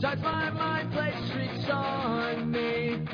[0.00, 0.16] My
[2.46, 3.04] me.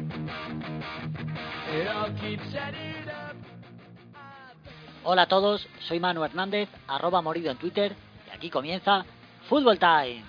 [5.02, 7.96] Hola a todos, soy Manu Hernández, arroba morido en Twitter,
[8.28, 9.04] y aquí comienza
[9.48, 10.24] Football Time.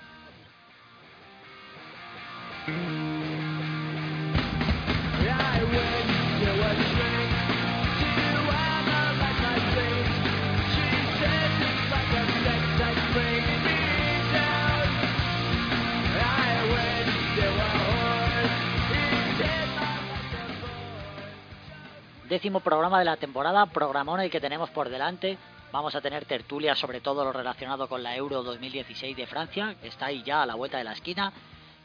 [22.27, 25.37] Décimo programa de la temporada, programón el que tenemos por delante.
[25.71, 29.87] Vamos a tener tertulias sobre todo lo relacionado con la Euro 2016 de Francia, que
[29.87, 31.31] está ahí ya a la vuelta de la esquina.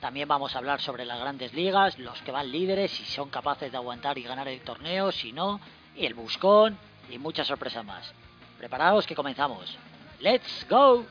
[0.01, 3.71] También vamos a hablar sobre las grandes ligas, los que van líderes, si son capaces
[3.71, 5.61] de aguantar y ganar el torneo, si no,
[5.95, 6.77] y el buscón
[7.09, 8.13] y muchas sorpresas más.
[8.59, 9.79] Preparados que comenzamos.
[10.19, 11.07] ¡Let's go!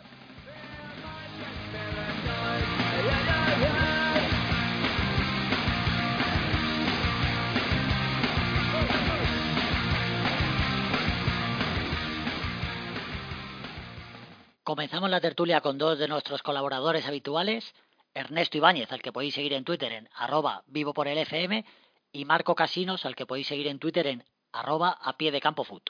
[14.72, 17.76] Comenzamos la tertulia con dos de nuestros colaboradores habituales,
[18.14, 21.66] Ernesto Ibáñez, al que podéis seguir en Twitter en arroba vivo por el FM,
[22.14, 25.66] y Marco Casinos, al que podéis seguir en Twitter en arroba a pie de campo
[25.66, 25.90] foot.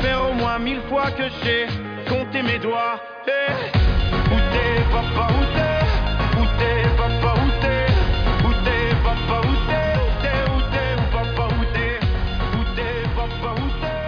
[0.00, 1.66] faire au moins mille fois que j'ai
[2.08, 3.00] compté mes doigts.
[4.30, 5.78] Où t'es papa, où t'es
[6.38, 7.84] Où t'es papa, où t'es
[8.46, 11.92] Où t'es papa, où t'es Où t'es, où t'es, où papa, où t'es
[12.56, 14.00] Où t'es papa, où t'es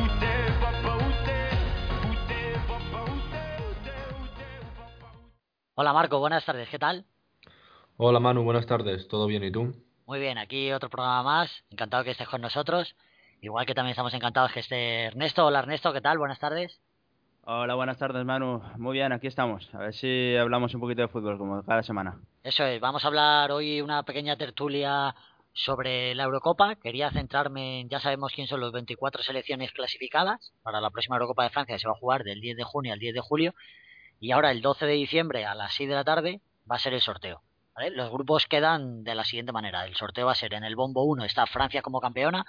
[0.00, 1.42] Où t'es papa, où t'es
[2.00, 3.20] Où t'es papa, où t'es Où t'es, où t'es, où papa, où
[3.84, 4.52] t'es
[5.76, 7.04] Hola Marco, buenas tardes, ¿qué tal?
[7.96, 9.72] Hola Manu, buenas tardes, ¿todo bien y tú?
[10.06, 12.94] Muy bien, aquí otro programa más, encantado que estés con nosotros.
[13.44, 15.44] Igual que también estamos encantados que esté Ernesto.
[15.44, 16.16] Hola Ernesto, ¿qué tal?
[16.16, 16.80] Buenas tardes.
[17.44, 18.62] Hola, buenas tardes, Manu.
[18.78, 19.68] Muy bien, aquí estamos.
[19.74, 22.18] A ver si hablamos un poquito de fútbol, como cada semana.
[22.42, 25.14] Eso es, vamos a hablar hoy una pequeña tertulia
[25.52, 26.76] sobre la Eurocopa.
[26.76, 31.44] Quería centrarme en, ya sabemos quién son los 24 selecciones clasificadas para la próxima Eurocopa
[31.44, 33.54] de Francia, que se va a jugar del 10 de junio al 10 de julio.
[34.20, 36.40] Y ahora el 12 de diciembre a las 6 de la tarde
[36.70, 37.42] va a ser el sorteo.
[37.76, 37.90] ¿vale?
[37.90, 39.84] Los grupos quedan de la siguiente manera.
[39.84, 42.46] El sorteo va a ser en el bombo 1 está Francia como campeona,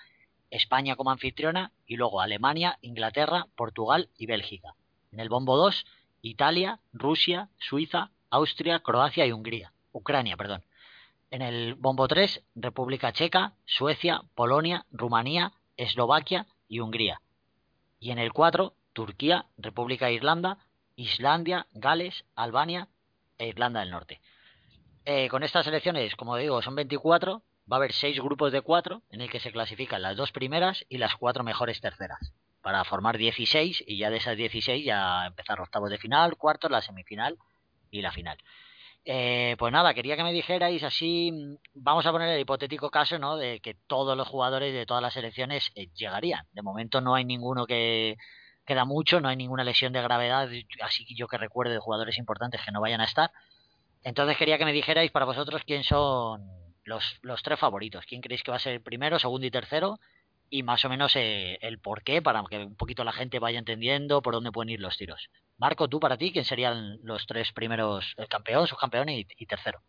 [0.56, 4.76] España como anfitriona y luego Alemania, Inglaterra, Portugal y Bélgica.
[5.12, 5.86] En el bombo 2,
[6.22, 9.74] Italia, Rusia, Suiza, Austria, Croacia y Hungría.
[9.92, 10.64] Ucrania, perdón.
[11.32, 17.22] En el bombo 3, República Checa, Suecia, Polonia, Rumanía, Eslovaquia y Hungría.
[18.00, 20.58] Y en el 4, Turquía, República de Irlanda,
[20.96, 22.88] Islandia, Gales, Albania
[23.38, 24.22] e Irlanda del Norte.
[25.04, 27.44] Eh, con estas selecciones, como digo, son 24.
[27.72, 30.86] Va a haber seis grupos de cuatro en el que se clasifican las dos primeras
[30.90, 32.34] y las cuatro mejores terceras.
[32.62, 36.82] Para formar 16 y ya de esas 16 ya empezar octavos de final, cuartos, la
[36.82, 37.38] semifinal
[37.92, 38.38] y la final.
[39.08, 41.32] Eh, pues nada, quería que me dijerais así,
[41.76, 43.38] vamos a poner el hipotético caso, ¿no?
[43.38, 46.48] De que todos los jugadores de todas las selecciones eh, llegarían.
[46.54, 48.18] De momento no hay ninguno que
[48.66, 50.50] queda mucho, no hay ninguna lesión de gravedad,
[50.82, 53.32] así que yo que recuerde de jugadores importantes que no vayan a estar.
[54.04, 58.06] Entonces quería que me dijerais para vosotros quién son los, los tres favoritos.
[58.08, 60.00] ¿Quién creéis que va a ser primero, segundo y tercero?
[60.50, 63.60] Y más o menos eh, el por qué, para que un poquito la gente vaya
[63.60, 65.30] entendiendo por dónde pueden ir los tiros.
[65.58, 69.82] Marco, tú para ti, ¿quién serían los tres primeros, el campeón, subcampeón y, y tercero?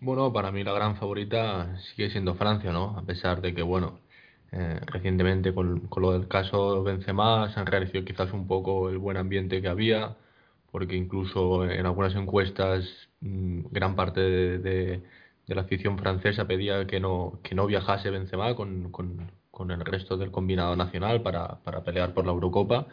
[0.00, 2.98] Bueno, para mí la gran favorita sigue siendo Francia, ¿no?
[2.98, 4.00] A pesar de que, bueno,
[4.52, 9.16] eh, recientemente con, con lo del caso Benzema se realizo quizás un poco el buen
[9.16, 10.16] ambiente que había,
[10.70, 12.84] porque incluso en algunas encuestas
[13.20, 15.02] mm, gran parte de-
[15.46, 19.80] de la afición francesa pedía que no, que no viajase Benzema con, con, con el
[19.84, 22.86] resto del combinado nacional para, para pelear por la Eurocopa.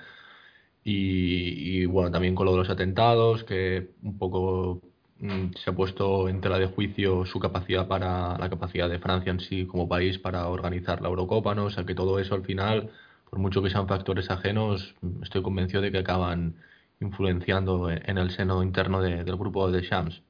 [0.84, 4.82] Y, y, bueno, también con lo de los atentados, que un poco
[5.20, 9.32] mm, se ha puesto en tela de juicio su capacidad para la capacidad de Francia
[9.32, 11.66] en sí como país para organizar la Eurocopa, ¿no?
[11.66, 12.92] O sea que todo eso al final,
[13.30, 16.56] por mucho que sean factores ajenos, estoy convencido de que acaban
[17.00, 20.22] influenciando en el seno interno de, del grupo de Shams.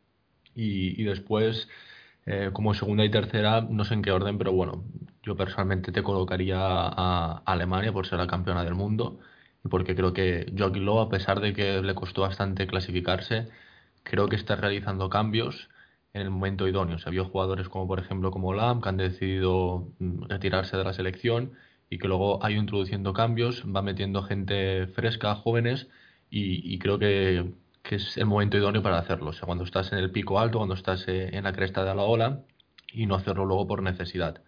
[0.55, 1.67] Y, y después,
[2.25, 4.83] eh, como segunda y tercera, no sé en qué orden, pero bueno,
[5.23, 9.19] yo personalmente te colocaría a, Alemania por ser la campeona del mundo
[9.63, 13.49] y porque creo que Joaquín Lowe, a pesar de que le costó bastante clasificarse,
[14.03, 15.69] creo que está realizando cambios
[16.13, 16.95] en el momento idóneo.
[16.97, 20.83] O sea, había jugadores como por ejemplo como Lam que han decidido mm, retirarse de
[20.83, 21.53] la selección
[21.89, 25.87] y que luego ha ido introduciendo cambios, va metiendo gente fresca, jóvenes
[26.29, 27.53] y creo que,
[27.83, 29.29] que, es el momento idóneo para hacerlo.
[29.29, 31.93] O sea, cuando estás en el pico alto, cuando estás eh, en la cresta de
[31.93, 32.41] la ola
[32.91, 34.41] y no hacerlo luego por necesidad.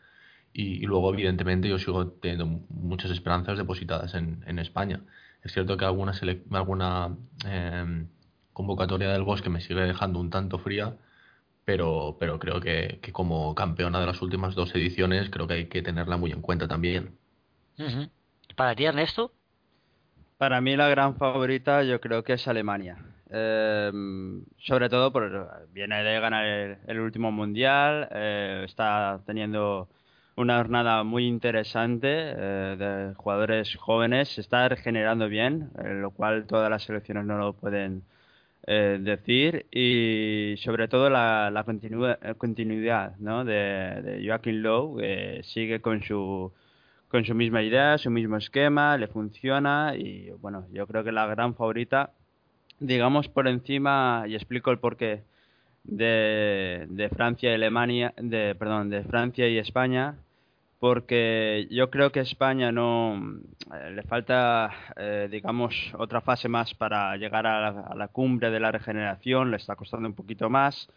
[0.53, 5.01] Y, y, luego, evidentemente, yo sigo teniendo muchas esperanzas depositadas en, en España.
[5.43, 6.13] Es cierto que alguna,
[6.51, 7.15] alguna
[7.45, 8.05] eh,
[8.53, 10.95] convocatoria del Bosque me sigue dejando un tanto fría,
[11.65, 15.65] pero, pero creo que, que, como campeona de las últimas dos ediciones, creo que hay
[15.65, 17.17] que tenerla muy en cuenta también.
[18.55, 19.33] ¿Para ti, Ernesto?
[20.37, 22.97] Para mí la gran favorita yo creo que es Alemania.
[23.31, 23.91] Eh,
[24.59, 26.45] sobre todo por viene de ganar
[26.87, 29.89] el, último mundial, eh, está teniendo
[30.35, 36.45] una jornada muy interesante eh, de jugadores jóvenes, se está regenerando bien, eh, lo cual
[36.45, 38.03] todas las selecciones no lo pueden
[38.67, 42.07] decir, y sobre todo la, la continu
[42.39, 43.45] continuidad ¿no?
[43.45, 46.51] de, de Joaquín Lowe, que sigue con su,
[47.07, 51.27] con su misma idea, su mismo esquema, le funciona, y bueno, yo creo que la
[51.27, 52.13] gran favorita,
[52.79, 55.23] digamos por encima, y explico el porqué.
[55.83, 60.15] De, de Francia y Alemania, de, perdón, de Francia y España,
[60.79, 63.39] porque yo creo que España no
[63.71, 68.49] eh, le falta, eh, digamos, otra fase más para llegar a la, a la, cumbre
[68.49, 70.89] de la regeneración, le está costando un poquito más.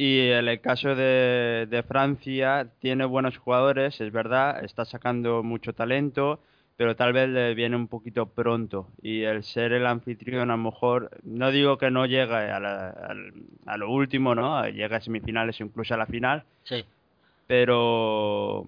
[0.00, 5.72] Y en el caso de, de, Francia, tiene buenos jugadores, es verdad, está sacando mucho
[5.72, 6.40] talento,
[6.78, 8.86] pero tal vez le viene un poquito pronto.
[9.02, 13.14] Y el ser el anfitrión, a lo mejor, no digo que no llegue a, la,
[13.66, 14.64] a, lo último, ¿no?
[14.68, 16.44] Llega a semifinales o incluso a la final.
[16.62, 16.84] Sí.
[17.48, 18.64] Pero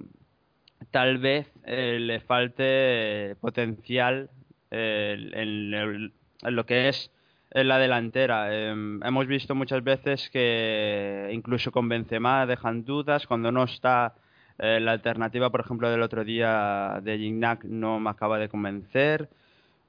[0.90, 4.28] tal vez eh, le falte potencial
[4.72, 7.12] eh, en, lo que es
[7.52, 8.48] en la delantera.
[8.50, 14.14] Eh, hemos visto muchas veces que incluso con Benzema dejan dudas cuando no está
[14.60, 19.28] eh, la alternativa, por ejemplo, del otro día de Gignac no me acaba de convencer.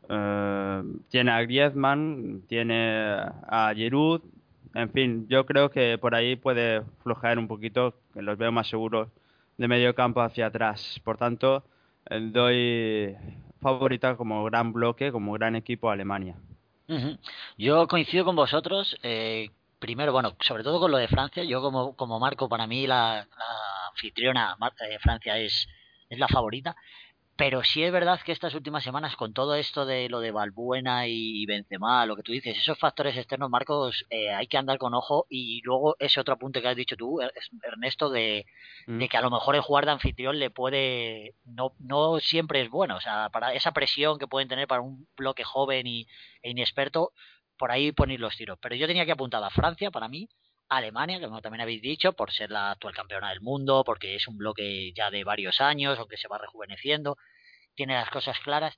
[0.09, 3.13] Eh, tiene a Griezmann, tiene
[3.47, 4.21] a Giroud,
[4.73, 8.67] en fin, yo creo que por ahí puede flojear un poquito, que los veo más
[8.67, 9.09] seguros
[9.57, 10.99] de medio campo hacia atrás.
[11.03, 11.63] Por tanto,
[12.09, 13.15] doy
[13.61, 16.35] favorita como gran bloque, como gran equipo a Alemania.
[17.57, 18.97] Yo coincido con vosotros.
[19.03, 21.43] Eh, primero, bueno, sobre todo con lo de Francia.
[21.43, 23.27] Yo como, como Marco, para mí la
[23.91, 24.57] anfitriona
[24.89, 25.67] de Francia es,
[26.09, 26.75] es la favorita.
[27.41, 31.07] Pero sí es verdad que estas últimas semanas, con todo esto de lo de Balbuena
[31.07, 34.93] y Benzema, lo que tú dices, esos factores externos, Marcos, eh, hay que andar con
[34.93, 35.25] ojo.
[35.27, 37.19] Y luego ese otro punto que has dicho tú,
[37.63, 38.45] Ernesto, de,
[38.85, 38.99] mm.
[38.99, 41.33] de que a lo mejor el jugar de anfitrión le puede.
[41.45, 42.97] No, no siempre es bueno.
[42.97, 46.05] O sea, para esa presión que pueden tener para un bloque joven y,
[46.43, 47.11] e inexperto,
[47.57, 48.59] por ahí poner los tiros.
[48.61, 50.29] Pero yo tenía que apuntar a Francia, para mí,
[50.77, 54.37] Alemania, como también habéis dicho, por ser la actual campeona del mundo, porque es un
[54.37, 57.17] bloque ya de varios años, aunque se va rejuveneciendo,
[57.75, 58.77] tiene las cosas claras.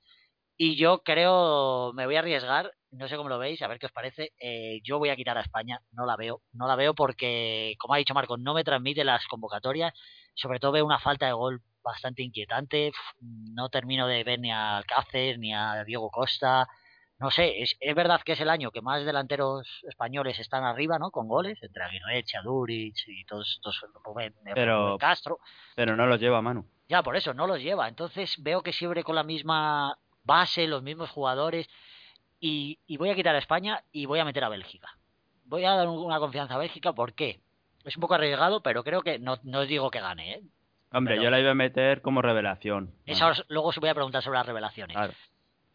[0.56, 3.86] Y yo creo, me voy a arriesgar, no sé cómo lo veis, a ver qué
[3.86, 4.32] os parece.
[4.40, 7.94] Eh, yo voy a quitar a España, no la veo, no la veo porque, como
[7.94, 9.92] ha dicho Marco, no me transmite las convocatorias,
[10.34, 12.92] sobre todo veo una falta de gol bastante inquietante.
[13.20, 16.66] No termino de ver ni a Alcácer ni a Diego Costa
[17.18, 20.98] no sé, es, es, verdad que es el año que más delanteros españoles están arriba,
[20.98, 21.10] ¿no?
[21.10, 25.38] Con goles, entre Aguirre, Chaduric y todos estos Rubén, pero, Castro.
[25.76, 26.66] Pero no los lleva Manu.
[26.88, 27.88] Ya, por eso, no los lleva.
[27.88, 31.68] Entonces veo que siempre con la misma base, los mismos jugadores,
[32.40, 34.98] y, y voy a quitar a España y voy a meter a Bélgica.
[35.44, 37.40] Voy a dar una confianza a Bélgica, ¿por qué?
[37.84, 40.42] Es un poco arriesgado, pero creo que no, digo que gane, ¿eh?
[40.90, 42.94] Hombre, pero, yo la iba a meter como revelación.
[43.06, 43.32] Bueno.
[43.48, 44.96] luego os voy a preguntar sobre las revelaciones.
[44.96, 45.12] Claro.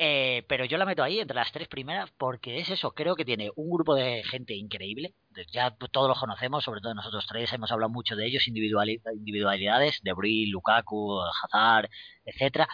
[0.01, 3.25] Eh, pero yo la meto ahí entre las tres primeras porque es eso, creo que
[3.25, 5.13] tiene un grupo de gente increíble,
[5.51, 10.13] ya todos los conocemos, sobre todo nosotros tres hemos hablado mucho de ellos, individualidades, de
[10.47, 11.89] Lukaku, Hazard,
[12.23, 12.69] etcétera.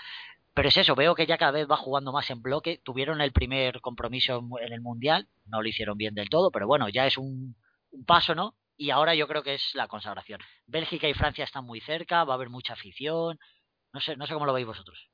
[0.53, 3.31] Pero es eso, veo que ya cada vez va jugando más en bloque, tuvieron el
[3.31, 7.17] primer compromiso en el Mundial, no lo hicieron bien del todo, pero bueno, ya es
[7.17, 7.55] un,
[7.91, 8.55] un paso, ¿no?
[8.77, 10.41] y ahora yo creo que es la consagración.
[10.67, 13.39] Bélgica y Francia están muy cerca, va a haber mucha afición.
[13.93, 15.09] No sé, no sé cómo lo veis vosotros.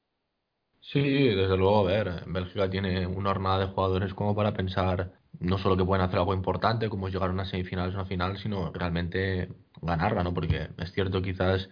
[0.84, 5.58] Sí, desde luego, a ver, Bélgica tiene una hornada de jugadores como para pensar no
[5.58, 8.72] solo que pueden hacer algo importante, como llegar a una semifinal o una final, sino
[8.74, 9.50] realmente
[9.82, 10.34] ganarla, ¿no?
[10.34, 11.70] Porque es cierto, quizás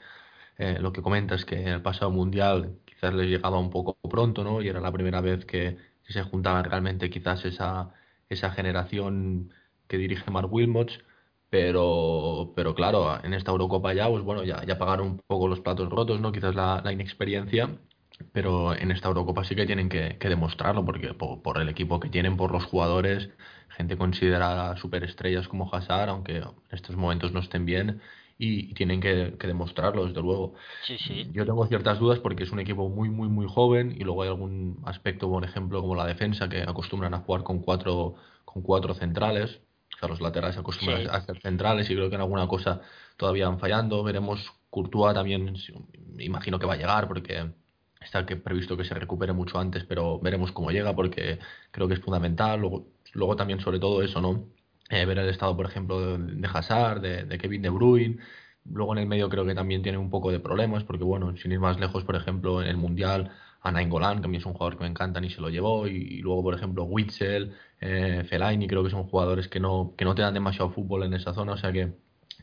[0.58, 4.44] eh, lo que comentas que en el pasado mundial quizás les llegaba un poco pronto,
[4.44, 4.62] ¿no?
[4.62, 7.94] Y era la primera vez que, que se juntaba realmente quizás esa,
[8.30, 9.52] esa generación
[9.88, 11.00] que dirige Mark Wilmots,
[11.50, 15.62] pero, pero claro, en esta Eurocopa ya, pues bueno, ya, ya pagaron un poco los
[15.62, 16.32] platos rotos, ¿no?
[16.32, 17.80] Quizás la, la inexperiencia,
[18.32, 22.00] pero en esta Eurocopa sí que tienen que, que demostrarlo, porque por, por, el equipo
[22.00, 23.30] que tienen, por los jugadores,
[23.70, 28.02] gente considerada superestrellas como Hazard, aunque en estos momentos no estén bien,
[28.38, 30.54] y, y tienen que, que, demostrarlo, desde luego.
[30.86, 31.30] Sí, sí.
[31.34, 34.30] Yo tengo ciertas dudas porque es un equipo muy, muy, muy joven, y luego hay
[34.30, 38.94] algún aspecto, por ejemplo, como la defensa, que acostumbran a jugar con cuatro, con cuatro
[38.94, 39.62] centrales,
[39.96, 41.08] o sea, los laterales acostumbran Sí.
[41.12, 42.82] a ser centrales, y creo que en alguna cosa
[43.18, 44.04] todavía van fallando.
[44.04, 45.54] Veremos Courtois también,
[46.16, 47.52] me imagino que va a llegar, porque
[48.00, 51.40] está que previsto que se recupere mucho antes, pero veremos cómo llega porque
[51.72, 52.60] creo que es fundamental.
[52.62, 54.46] Luego, luego también sobre todo eso, ¿no?
[54.90, 58.18] Eh, ver el estado, por ejemplo, de, de Hazard, de, Kevin De Bruyne.
[58.66, 61.52] Luego en el medio creo que también tiene un poco de problemas porque, bueno, sin
[61.52, 64.54] ir más lejos, por ejemplo, en el Mundial, a Nainggolan, que a mí es un
[64.54, 65.88] jugador que me encanta, ni se lo llevó.
[65.88, 70.16] Y, luego, por ejemplo, Witzel, eh, Fellaini, creo que son jugadores que no, que no
[70.16, 71.54] te dan demasiado fútbol en esa zona.
[71.54, 71.94] O sea que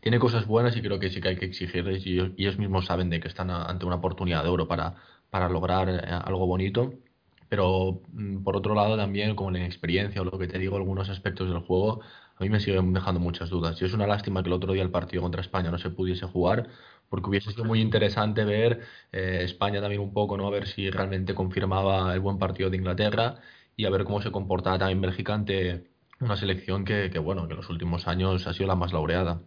[0.01, 3.11] tiene cosas buenas y creo que sí que hay que exigirles y ellos, mismos saben
[3.11, 4.95] de que están ante una oportunidad de oro para,
[5.37, 6.95] para lograr eh, algo bonito.
[7.50, 11.11] Pero mm, por otro lado también, como la inexperiencia o lo que te digo, algunos
[11.11, 12.00] aspectos del juego
[12.38, 13.81] a mí me siguen dejando muchas dudas.
[13.81, 16.26] Y es una lástima que el otro día el partido contra España no se pudiese
[16.26, 16.69] jugar,
[17.11, 18.81] porque hubiese sido muy interesante ver
[19.12, 20.47] eh, España también un poco, ¿no?
[20.47, 23.37] A ver si realmente confirmaba el buen partido de Inglaterra
[23.76, 25.85] y a ver cómo se comportaba también Bélgica ante
[26.21, 29.40] una selección que, que bueno, que en los últimos años ha sido la más laureada.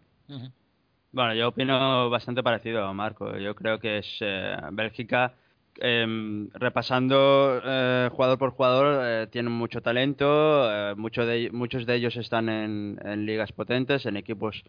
[1.12, 3.38] Bueno, yo opino bastante parecido Marco.
[3.38, 5.34] Yo creo que es eh, Bélgica
[5.82, 11.96] eh, repasando eh, jugador por jugador, eh, tienen mucho talento, eh, mucho de, muchos de
[11.96, 14.64] ellos están en, en ligas potentes, en equipos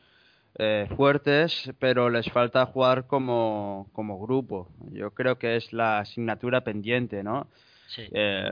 [0.58, 4.68] eh, fuertes, pero les falta jugar como, como grupo.
[4.92, 7.46] Yo creo que es la asignatura pendiente, ¿no?
[7.86, 8.02] Sí.
[8.12, 8.50] Eh,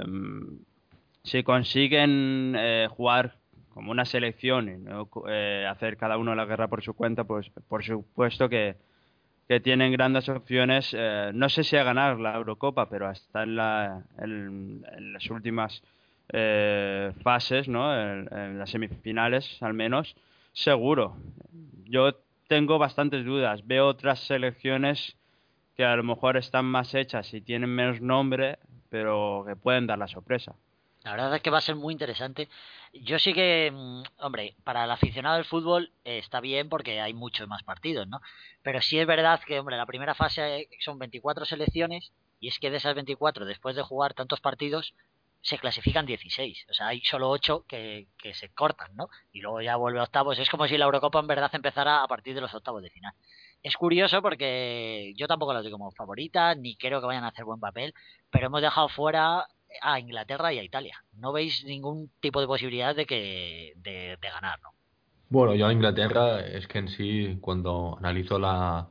[1.22, 3.36] si consiguen eh, jugar
[3.70, 5.08] como una selección y no
[5.68, 8.76] hacer cada uno la guerra por su cuenta, pues por supuesto que
[9.48, 13.56] que tienen grandes opciones, eh, no sé si a ganar la Eurocopa, pero hasta en,
[13.56, 15.82] la, en, las últimas
[16.28, 17.98] eh, fases, ¿no?
[17.98, 20.14] En, las semifinales al menos,
[20.52, 21.16] seguro.
[21.86, 22.12] Yo
[22.46, 25.16] tengo bastantes dudas, veo otras selecciones
[25.76, 28.58] que a lo mejor están más hechas y tienen menos nombre,
[28.90, 30.54] pero que pueden dar la sorpresa.
[31.08, 32.50] La verdad es que va a ser muy interesante.
[32.92, 37.14] Yo sí que, mm, hombre, para el aficionado del fútbol eh, está bien porque hay
[37.14, 38.20] muchos más partidos, ¿no?
[38.62, 42.70] Pero sí es verdad que, hombre, la primera fase son 24 selecciones y es que
[42.70, 44.92] de esas 24, después de jugar tantos partidos,
[45.40, 46.66] se clasifican 16.
[46.68, 49.08] O sea, hay solo 8 que, que se cortan, ¿no?
[49.32, 50.38] Y luego ya vuelve a octavos.
[50.38, 53.14] Es como si la Eurocopa en verdad empezara a partir de los octavos de final.
[53.62, 57.46] Es curioso porque yo tampoco las doy como favorita, ni creo que vayan a hacer
[57.46, 57.94] buen papel,
[58.30, 59.46] pero hemos dejado fuera
[59.82, 61.02] a Inglaterra y a Italia.
[61.12, 64.70] No veis ningún tipo de posibilidad de que de, de ganar, ¿no?
[65.30, 68.88] Bueno, yo a Inglaterra es que en sí, cuando analizo la,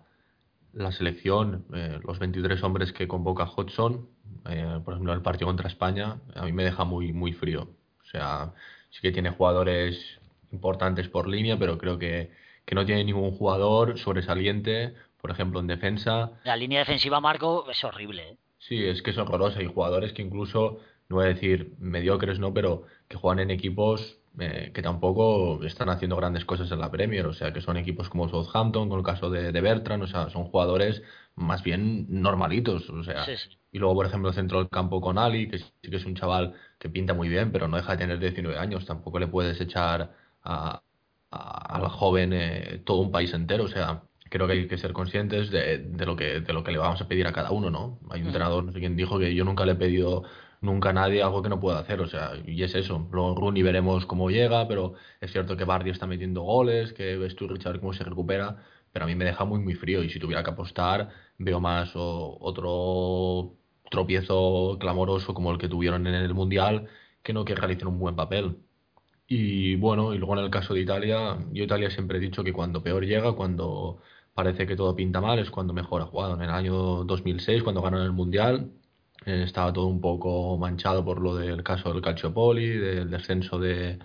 [0.74, 4.07] la selección, eh, los 23 hombres que convoca Hodgson,
[4.48, 7.69] eh, por ejemplo, el partido contra España, a mí me deja muy, muy frío.
[8.01, 8.53] O sea,
[8.91, 10.19] sí que tiene jugadores
[10.51, 12.31] importantes por línea, pero creo que,
[12.65, 16.31] que no tiene ningún jugador sobresaliente, por ejemplo, en defensa.
[16.43, 18.38] La línea defensiva, Marco, es horrible, ¿eh?
[18.59, 19.59] Sí, es que es horrorosa.
[19.59, 22.53] Hay jugadores que incluso, no voy a decir mediocres, ¿no?
[22.53, 27.25] Pero que juegan en equipos eh, que tampoco están haciendo grandes cosas en la Premier.
[27.27, 30.03] O sea, que son equipos como Southampton, con el caso de, de Bertrand.
[30.03, 31.03] O sea, son jugadores
[31.35, 32.89] más bien normalitos.
[32.89, 33.57] O sea, sí, sí.
[33.71, 36.53] y luego, por ejemplo, centro del campo con Ali, que sí que es un chaval
[36.79, 38.85] que pinta muy bien, pero no deja de tener 19 años.
[38.85, 40.81] Tampoco le puedes echar a,
[41.31, 43.65] a, al joven eh, todo un país entero.
[43.65, 46.72] O sea, creo que hay que ser conscientes de, de, lo que de lo que
[46.72, 48.00] le vamos a pedir a cada uno, ¿no?
[48.10, 50.24] Hay un entrenador, no sé quién dijo que yo nunca le he pedido
[50.62, 53.07] nunca a nadie algo que no pueda hacer, o sea, y es eso.
[53.12, 57.36] Luego Rooney veremos cómo llega, pero es cierto que Bardi está metiendo goles, que ves
[57.36, 58.57] tú Richard cómo se recupera,
[58.91, 61.96] pero a mí me deja muy muy frío y si tuviera que apostar veo más
[61.96, 63.55] o, otro
[63.89, 66.88] tropiezo clamoroso como el que tuvieron en el Mundial
[67.24, 68.57] que no que realicen un buen papel.
[69.27, 72.53] Y bueno, y luego en el caso de Italia, yo Italia siempre he dicho que
[72.53, 74.01] cuando peor llega, cuando
[74.38, 76.36] parece que todo pinta mal, es cuando mejor ha jugado.
[76.36, 78.72] En el año 2006, cuando ganaron el Mundial,
[79.25, 84.00] eh, estaba todo un poco manchado por lo del caso del Calciopoli, del descenso de,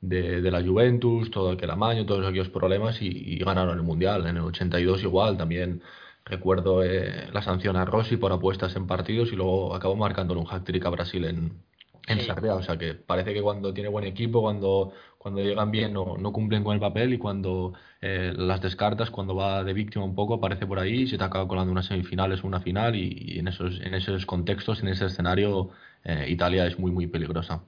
[0.00, 4.26] de, de la Juventus, todo aquel amaño, todos aquellos problemas y, y ganaron el Mundial.
[4.26, 5.82] En el 82 igual, también
[6.24, 10.46] recuerdo eh, la sanción a Rossi por apuestas en partidos y luego acabó marcando un
[10.48, 11.64] hat-trick a Brasil en,
[12.06, 12.26] en Sí.
[12.26, 12.54] Serbia.
[12.54, 16.32] O sea que parece que cuando tiene buen equipo, cuando, cuando llegan bien no, no
[16.32, 20.34] cumplen con el papel y cuando eh, las descartas, cuando va de víctima un poco,
[20.34, 23.48] aparece por ahí y se te acaba colando unas semifinales o una final y, en,
[23.48, 25.70] esos, en esos contextos, en ese escenario,
[26.04, 27.62] eh, Italia es muy, muy peligrosa.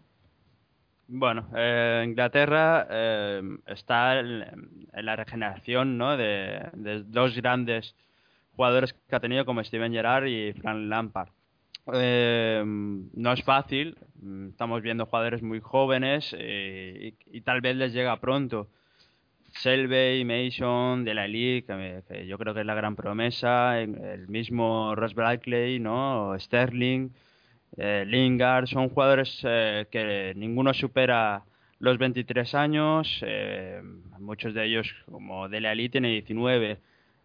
[1.09, 4.45] Bueno, eh, Inglaterra eh, está en,
[4.93, 6.17] la regeneración ¿no?
[6.17, 7.97] de, de dos grandes
[8.55, 11.31] jugadores que ha tenido como Steven Gerrard y Frank Lampard.
[11.93, 17.93] Eh, no es fácil, mm, estamos viendo jugadores muy jóvenes eh, y, tal vez les
[17.93, 18.69] llega pronto.
[19.53, 24.95] Selvey, Mason, De La Elite, que, yo creo que es la gran promesa, el mismo
[24.95, 26.39] Ross Barkley, ¿no?
[26.39, 27.11] Sterling,
[27.77, 31.45] eh, Lingard, son jugadores eh, que ninguno supera
[31.81, 33.25] los 23 años,
[34.21, 36.79] muchos de ellos, como Dele Alli, tiene 19.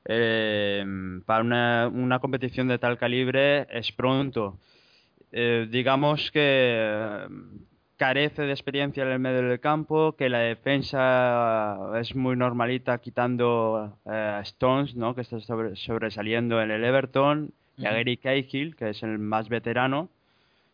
[0.07, 0.85] Eh,
[1.25, 4.57] para una, una competición de tal calibre es pronto.
[5.31, 7.27] Eh, digamos que eh,
[7.97, 13.97] carece de experiencia en el medio del campo, que la defensa es muy normalita quitando
[14.05, 15.15] eh, a Stones, ¿no?
[15.15, 17.91] que está sobre- sobresaliendo en el Everton, y a.
[17.91, 20.09] Gary Cahill, que es el más veterano.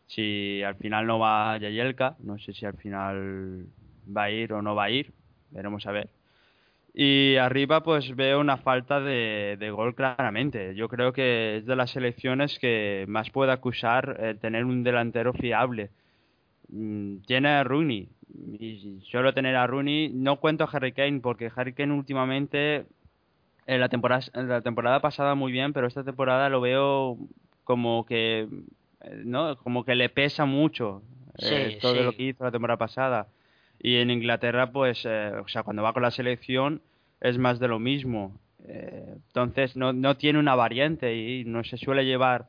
[0.06, 3.66] Si al final no va Yayelka, no sé si al final
[4.14, 5.10] va a ir o no va a ir,
[5.50, 6.08] veremos a ver.
[6.94, 10.74] Y arriba pues veo una falta de, de gol claramente.
[10.74, 15.32] Yo creo que es de las selecciones que más puede acusar eh, tener un delantero
[15.32, 15.90] fiable.
[16.68, 18.08] Mm, Tiene a Rooney
[18.58, 22.86] y solo tener a Rooney no cuento a Harry Kane porque Harry Kane últimamente
[23.66, 27.18] en la temporada en la temporada pasada muy bien, pero esta temporada lo veo
[27.64, 28.48] como que
[29.02, 31.02] eh, no, como que le pesa mucho
[31.38, 32.00] eh, Sí, todo sí.
[32.04, 33.28] lo que hizo la temporada pasada.
[33.82, 36.80] Y en Inglaterra, pues, eh, o sea, cuando va con la selección
[37.20, 38.32] es más de lo mismo.
[38.68, 42.46] Eh, entonces, no, no tiene una variante y no se suele llevar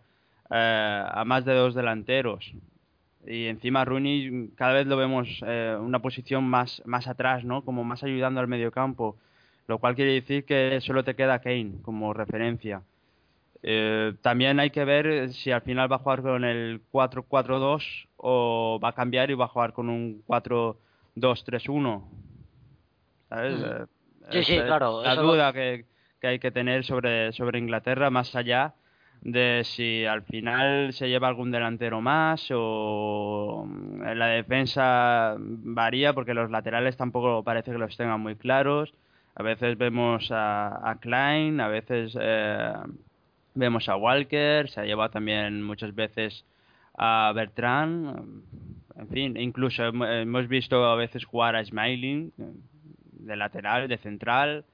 [0.51, 2.53] eh, a más de dos delanteros.
[3.25, 7.63] Y encima Rooney cada vez lo vemos eh, una posición más, más atrás, ¿no?
[7.63, 9.17] Como más ayudando al mediocampo.
[9.67, 12.83] Lo cual quiere decir que solo te queda Kane como referencia.
[14.21, 18.89] También hay que ver si al final va a jugar con el 4-4-2 o va
[18.89, 20.21] a cambiar y va a jugar con un
[21.15, 22.03] 4-2-3-1.
[23.29, 23.59] ¿Sabes?
[23.59, 23.63] Mm.
[23.65, 23.85] Eh,
[24.31, 25.85] Sí, sí, claro, La lo- duda que,
[26.21, 28.73] que hay que tener sobre, sobre Inglaterra, más allá
[29.21, 36.33] de si al final se lleva algún delantero más o mm, la defensa varía porque
[36.33, 38.93] los laterales tampoco parece que los tengan muy claros.
[39.35, 42.73] A veces vemos a, a Klein, a veces eh,
[43.55, 46.45] vemos a Walker, se ha llevado también muchas veces
[46.97, 48.43] a Bertrand.
[48.97, 52.43] En fin, incluso hem- hemos visto a veces jugar a Smiling eh,
[53.19, 54.65] de lateral, de central.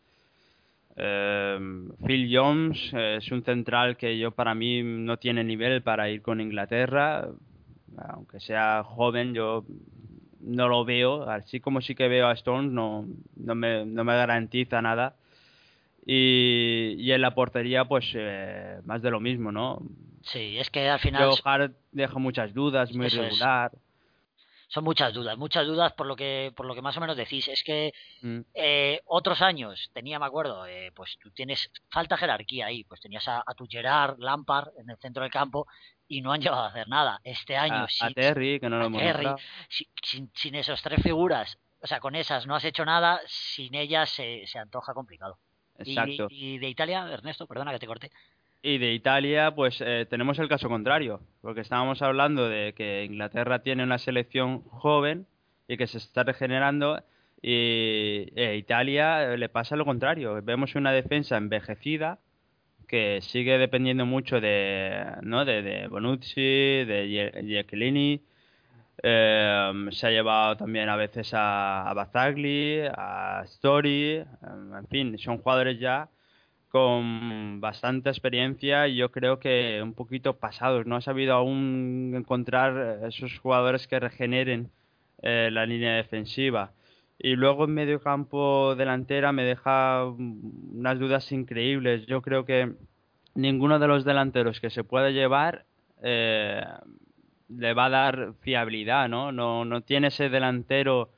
[0.95, 1.59] Eh,
[2.05, 6.21] Phil Jones eh, es un central que yo para mí no tiene nivel para ir
[6.21, 7.27] con Inglaterra.
[8.09, 9.63] Aunque sea joven, yo
[10.41, 11.23] no lo veo.
[11.29, 13.05] Así como sí que veo a Stones, no,
[13.35, 15.15] no, me, no me garantiza nada.
[16.05, 19.79] Y, y en la portería, pues eh, más de lo mismo, ¿no?
[20.23, 23.39] Sí, es que al final Joe Hart deja muchas dudas, muy Eso es.
[24.71, 27.47] Son muchas dudas, muchas dudas por lo que por lo que más o menos decís.
[27.47, 28.39] Es que Mm.
[28.53, 33.27] eh, otros años tenía, me acuerdo, eh, pues tú tienes falta jerarquía ahí, pues tenías
[33.27, 35.67] a, a tu Gerard, Lampard en el centro del campo
[36.07, 37.19] y no han llegado a hacer nada.
[37.23, 39.27] Este año A, a sí, Terry, que no lo a hemos Terry,
[40.03, 44.09] sin, sin esas tres figuras, o sea, con esas no has hecho nada, sin ellas
[44.09, 45.37] se, se antoja complicado.
[45.83, 46.27] Y- Exacto.
[46.29, 48.11] Y, de Italia, Ernesto, perdona que te corté.
[48.61, 53.59] Y de Italia, pues eh, tenemos el caso contrario, porque estábamos hablando de que Inglaterra
[53.59, 55.27] tiene una selección joven
[55.67, 57.01] y que se está regenerando,
[57.41, 60.41] y eh, Italia eh, le pasa lo contrario.
[60.43, 62.19] Vemos una defensa envejecida
[62.87, 65.45] que sigue dependiendo mucho de, ¿no?
[65.45, 66.41] de, Bonucci,
[66.85, 68.21] de Chiellini.
[69.01, 75.17] Eh, se ha llevado también a veces a, a Bazzagli, a Story, eh, en fin,
[75.17, 76.09] son jugadores ya
[76.69, 80.85] con bastante experiencia y yo creo que un poquito pasados.
[80.85, 84.71] No ha sabido aún encontrar esos jugadores que regeneren
[85.21, 86.71] eh, la línea defensiva.
[87.17, 92.05] Y luego en medio campo delantera me deja mm, unas dudas increíbles.
[92.05, 92.73] Yo creo que
[93.35, 95.65] ninguno de los delanteros que se puede llevar
[96.01, 96.63] eh,
[97.49, 99.31] le va a dar fiabilidad, ¿no?
[99.31, 101.09] No, no tiene ese delantero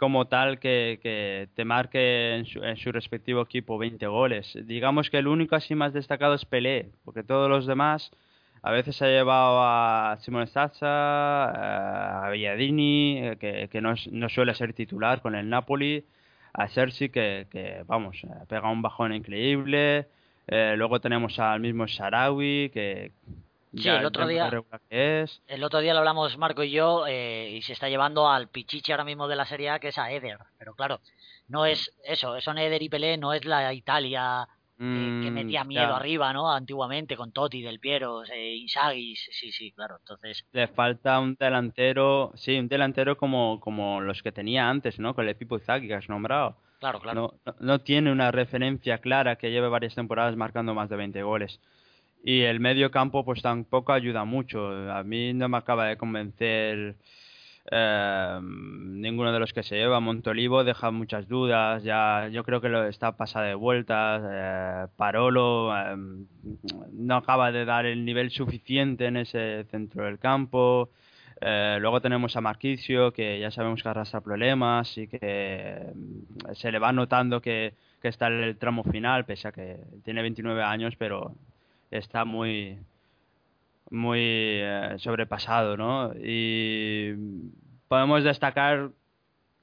[0.00, 4.58] como tal que, que te marque en su, en su respectivo equipo 20 goles.
[4.64, 8.10] Digamos que el único así más destacado es Pelé, porque todos los demás
[8.62, 13.94] A veces ha llevado a Simone Sazza, eh, a Villadini, eh, que, que no,
[14.28, 16.04] suele ser titular con el Napoli,
[16.54, 20.06] a Sergi, que, que vamos, pega un bajón increíble.
[20.46, 23.12] Eh, luego tenemos al mismo Sharawi, que
[23.76, 24.50] Sí, el otro día.
[24.88, 25.42] Es.
[25.46, 28.92] El otro día lo hablamos Marco y yo eh, y se está llevando al pichichi
[28.92, 31.00] ahora mismo de la Serie A que es a Eder, pero claro,
[31.48, 34.48] no es eso, son Eder y Pelé, no es la Italia
[34.82, 35.96] eh, que Mm, metía miedo ya.
[35.96, 36.50] arriba, ¿no?
[36.50, 42.32] Antiguamente con Totti, Del Piero, eh, Inzaghi, sí, sí, claro, entonces Le falta un delantero,
[42.34, 45.14] sí, un delantero como, como los que tenía antes, ¿no?
[45.14, 46.56] Con el Pipo que has nombrado.
[46.78, 47.20] claro, claro.
[47.20, 51.22] No, no, no tiene una referencia clara que lleve varias temporadas marcando más de 20
[51.22, 51.60] goles.
[52.22, 54.68] Y el medio campo pues tampoco ayuda mucho.
[54.92, 56.96] A mí no me acaba de convencer
[57.70, 60.00] eh, ninguno de los que se lleva.
[60.00, 61.82] Montolivo deja muchas dudas.
[61.82, 64.22] Ya yo creo que lo está pasada de vueltas.
[64.30, 65.96] eh, Parolo eh,
[66.92, 70.90] no acaba de dar el nivel suficiente en ese centro del campo.
[71.40, 75.86] Eh, luego tenemos a Marquicio, que ya sabemos que arrastra problemas y que
[76.52, 80.62] se le va notando que está en el tramo final, pese a que tiene 29
[80.62, 81.34] años, pero
[81.90, 82.78] está muy
[83.90, 86.12] muy eh, sobrepasado, ¿no?
[86.14, 87.14] Y
[87.88, 88.90] podemos destacar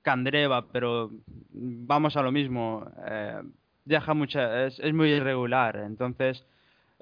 [0.01, 1.11] Candreva, pero
[1.51, 2.89] vamos a lo mismo.
[3.07, 3.41] eh,
[3.85, 6.45] deja es muy irregular, entonces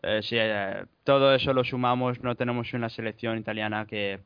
[0.03, 4.19] eh, si eh, todo eso lo sumamos, no tenemos una selección italiana que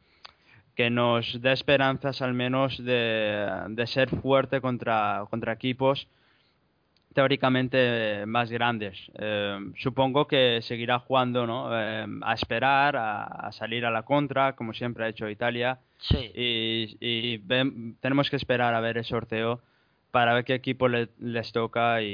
[0.79, 6.07] que nos dé esperanzas al menos de, de ser fuerte contra, contra equipos
[7.19, 8.97] teóricamente más grandes.
[9.17, 11.67] Eh, supongo que seguirá jugando ¿no?
[11.77, 15.79] Eh, a esperar, a, a salir a la contra, como siempre ha hecho Italia.
[15.97, 16.31] Sí.
[16.33, 19.59] Y, y ven- tenemos que esperar a ver el sorteo
[20.11, 22.07] para ver qué equipo le- les toca y,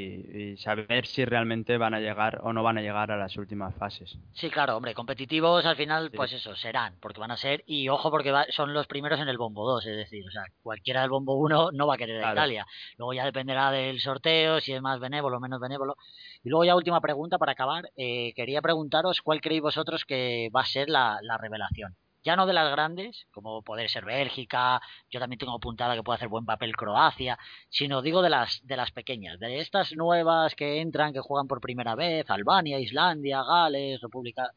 [0.54, 3.74] y saber si realmente van a llegar o no van a llegar a las últimas
[3.76, 4.18] fases.
[4.34, 6.16] Sí, claro, hombre, competitivos al final, Sí.
[6.16, 9.28] pues eso, serán, porque van a ser, y ojo porque va- son los primeros en
[9.28, 12.16] el bombo 2, es decir, o sea, cualquiera del bombo 1 no va a querer
[12.18, 12.34] a Claro.
[12.34, 12.66] Italia.
[12.98, 15.96] Luego ya dependerá del sorteo, si es más benévolo o menos benévolo.
[16.44, 20.60] Y luego ya última pregunta para acabar, eh, quería preguntaros cuál creéis vosotros que va
[20.60, 21.96] a ser la, la revelación.
[22.26, 26.16] Ya no de las grandes, como poder ser Bélgica, yo también tengo apuntada que puede
[26.16, 30.80] hacer buen papel Croacia, sino digo de las de las pequeñas, de estas nuevas que
[30.80, 34.50] entran, que juegan por primera vez, Albania, Islandia, Gales, República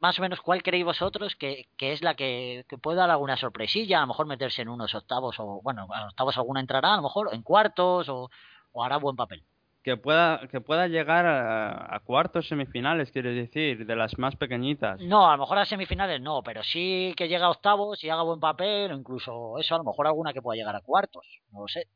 [0.00, 3.38] más o menos cuál creéis vosotros que, que es la que, que puede dar alguna
[3.38, 7.02] sorpresilla, a lo mejor meterse en unos octavos o bueno, octavos alguna entrará, a lo
[7.04, 8.30] mejor en cuartos o,
[8.72, 9.42] o hará buen papel.
[9.88, 15.00] Que pueda, que pueda llegar a, a cuartos semifinales, quieres decir, de las más pequeñitas.
[15.00, 18.20] No, a lo mejor a semifinales no, pero sí que llegue a octavos y haga
[18.20, 21.62] buen papel, o incluso eso, a lo mejor alguna que pueda llegar a cuartos, no
[21.62, 21.86] lo sé.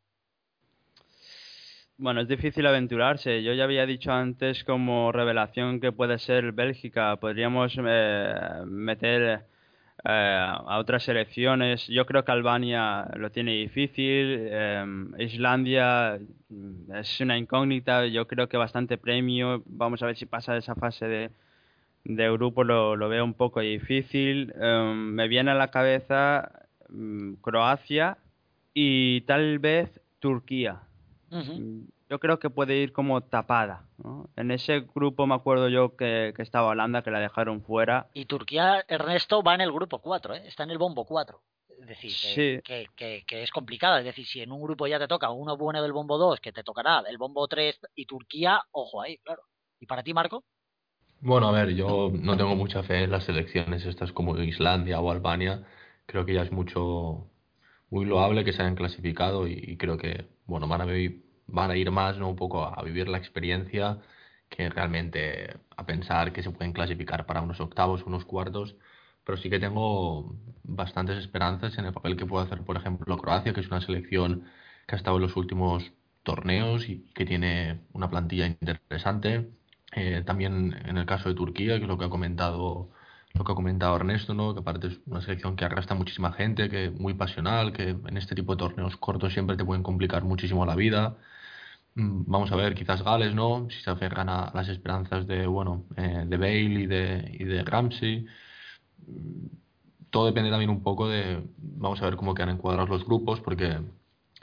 [1.98, 3.42] Bueno, es difícil aventurarse.
[3.42, 7.16] Yo ya había dicho antes como revelación que puede ser Bélgica.
[7.16, 9.44] Podríamos eh, meter
[10.04, 11.86] eh, a otras selecciones.
[11.86, 14.48] Yo creo que Albania lo tiene difícil.
[14.50, 14.84] eh,
[15.18, 18.06] Islandia mm, es una incógnita.
[18.06, 19.62] Yo creo que bastante premio.
[19.66, 21.30] Vamos a ver si pasa de esa fase de,
[22.04, 22.64] de grupo.
[22.64, 24.52] Lo, lo veo un poco difícil.
[24.60, 26.50] Eh, me viene a la cabeza
[26.88, 28.18] mm, Croacia
[28.74, 30.80] y tal vez Turquía.
[32.12, 33.86] Yo creo que puede ir como tapada.
[34.04, 34.28] ¿no?
[34.36, 38.10] En ese grupo me acuerdo yo que, que estaba Holanda, que la dejaron fuera.
[38.12, 40.42] Y Turquía, Ernesto, va en el grupo 4, ¿eh?
[40.46, 41.40] está en el bombo 4.
[41.80, 42.60] Es decir, que, Sí.
[42.62, 44.00] que, que, que es complicada.
[44.00, 46.52] Es decir, si en un grupo ya te toca uno bueno del bombo 2, que
[46.52, 49.44] te tocará el bombo 3 y Turquía, ojo ahí, claro.
[49.80, 50.44] ¿Y para ti, Marco?
[51.22, 55.10] Bueno, a ver, yo no tengo mucha fe en las selecciones estas como Islandia o
[55.10, 55.66] Albania.
[56.04, 57.30] Creo que ya es mucho,
[57.88, 61.70] muy loable que se hayan clasificado y, y creo que, bueno, van a vivir, van
[61.70, 62.28] a ir más, ¿no?
[62.28, 63.98] Un poco a, vivir la experiencia
[64.48, 68.76] que realmente a pensar que se pueden clasificar para unos octavos, unos cuartos.
[69.24, 73.52] Pero sí que tengo bastantes esperanzas en el papel que puede hacer, por ejemplo, Croacia,
[73.54, 74.44] que es una selección
[74.86, 79.50] que ha estado en los últimos torneos y que tiene una plantilla interesante.
[79.94, 82.90] Eh, también en el caso de Turquía, que es lo que ha comentado,
[83.34, 84.54] lo que ha comentado Ernesto, ¿no?
[84.54, 88.34] Que aparte es una selección que arrastra muchísima gente, que muy pasional, que en este
[88.34, 91.18] tipo de torneos cortos siempre te pueden complicar muchísimo la vida.
[91.94, 93.68] Mm, Vamos a ver, quizás Gales, ¿no?
[93.70, 97.64] Si se aferran a las esperanzas de, bueno, eh, de Bale y de, y de
[97.64, 98.26] Ramsey.
[99.06, 99.46] Mm,
[100.10, 103.80] Todo depende también un poco de, vamos a ver cómo quedan encuadrados los grupos, porque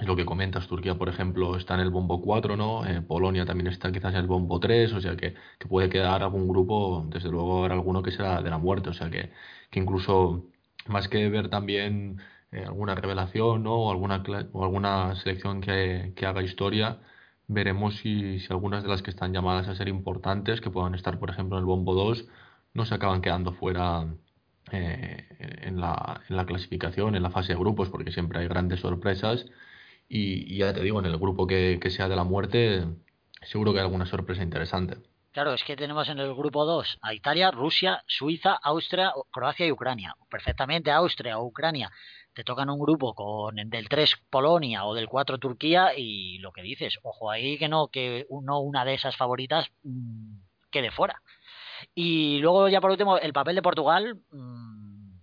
[0.01, 2.85] lo que comentas, Turquía, por ejemplo, está en el bombo 4, ¿no?
[2.85, 6.23] Eh, Polonia también está quizás en el bombo 3, o sea que, que puede quedar
[6.23, 9.31] algún grupo, desde luego habrá alguno que será de la muerte, o sea que,
[9.69, 10.45] que incluso
[10.87, 12.19] más que ver también
[12.51, 13.75] eh, alguna revelación, ¿no?
[13.75, 16.99] O alguna, o alguna selección que, que haga historia,
[17.47, 21.29] veremos si, algunas de las que están llamadas a ser importantes, que puedan estar, por
[21.29, 22.27] ejemplo, en el bombo 2,
[22.73, 24.07] no se acaban quedando fuera
[24.71, 29.45] eh, en la clasificación, en la fase de grupos, porque siempre hay grandes sorpresas.
[30.09, 32.83] Y, ya te digo, en el grupo que, que sea de la muerte,
[33.43, 34.97] seguro que hay alguna sorpresa interesante.
[35.31, 39.71] Claro, es que tenemos en el grupo 2 a Italia, Rusia, Suiza, Austria, Croacia y
[39.71, 40.15] Ucrania.
[40.29, 41.91] Perfectamente Austria o Ucrania
[42.33, 46.61] te tocan un grupo con del 3 Polonia o del 4 Turquía y lo que
[46.61, 50.37] dices, ojo ahí que no, que no una de esas favoritas mmm,
[50.71, 51.21] quede fuera.
[51.93, 55.19] Y luego ya por último, el papel de Portugal, mmm,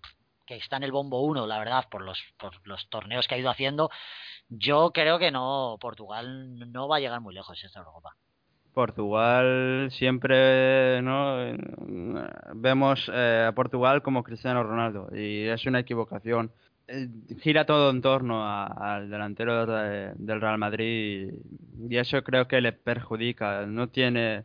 [0.46, 3.38] que está en el bombo 1, la verdad, por los, por los torneos que ha
[3.38, 3.90] ido haciendo,
[4.48, 8.16] yo creo que no, Portugal no va a llegar muy lejos esta Eurocopa.
[8.72, 11.38] Portugal siempre no
[12.54, 16.52] vemos eh, a Portugal como Cristiano Ronaldo y es una equivocación.
[16.86, 17.08] Eh,
[17.40, 21.32] gira todo en torno al delantero de, del Real Madrid
[21.88, 23.64] y, y, eso creo que le perjudica.
[23.64, 24.44] No tiene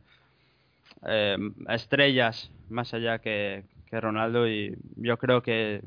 [1.06, 1.38] eh,
[1.68, 5.82] estrellas más allá que, que, Ronaldo y yo creo que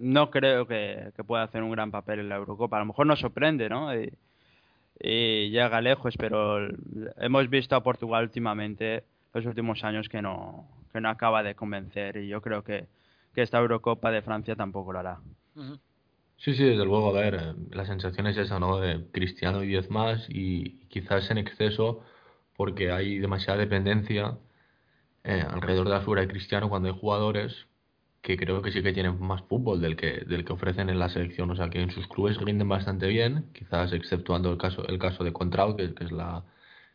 [0.00, 3.06] no creo que, que, pueda hacer un gran papel en la Eurocopa a lo mejor
[3.06, 4.12] nos sorprende no y,
[5.00, 6.68] y llega lejos, pero
[7.16, 12.18] hemos visto a Portugal últimamente, los últimos años, que no, que no acaba de convencer
[12.18, 12.86] y yo creo que,
[13.34, 15.18] que esta Eurocopa de Francia tampoco lo hará.
[16.36, 18.78] Sí, sí, desde luego, a ver, la sensación es esa, ¿no?
[18.78, 22.02] De Cristiano y 10 más y quizás en exceso
[22.56, 24.36] porque hay demasiada dependencia
[25.24, 27.66] eh, alrededor de la figura de Cristiano cuando hay jugadores
[28.22, 31.08] que creo que sí que tienen más fútbol del que del que ofrecen en la
[31.08, 34.98] selección, o sea que en sus clubes rinden bastante bien, quizás exceptuando el caso el
[34.98, 36.44] caso de Contrao, que, que es la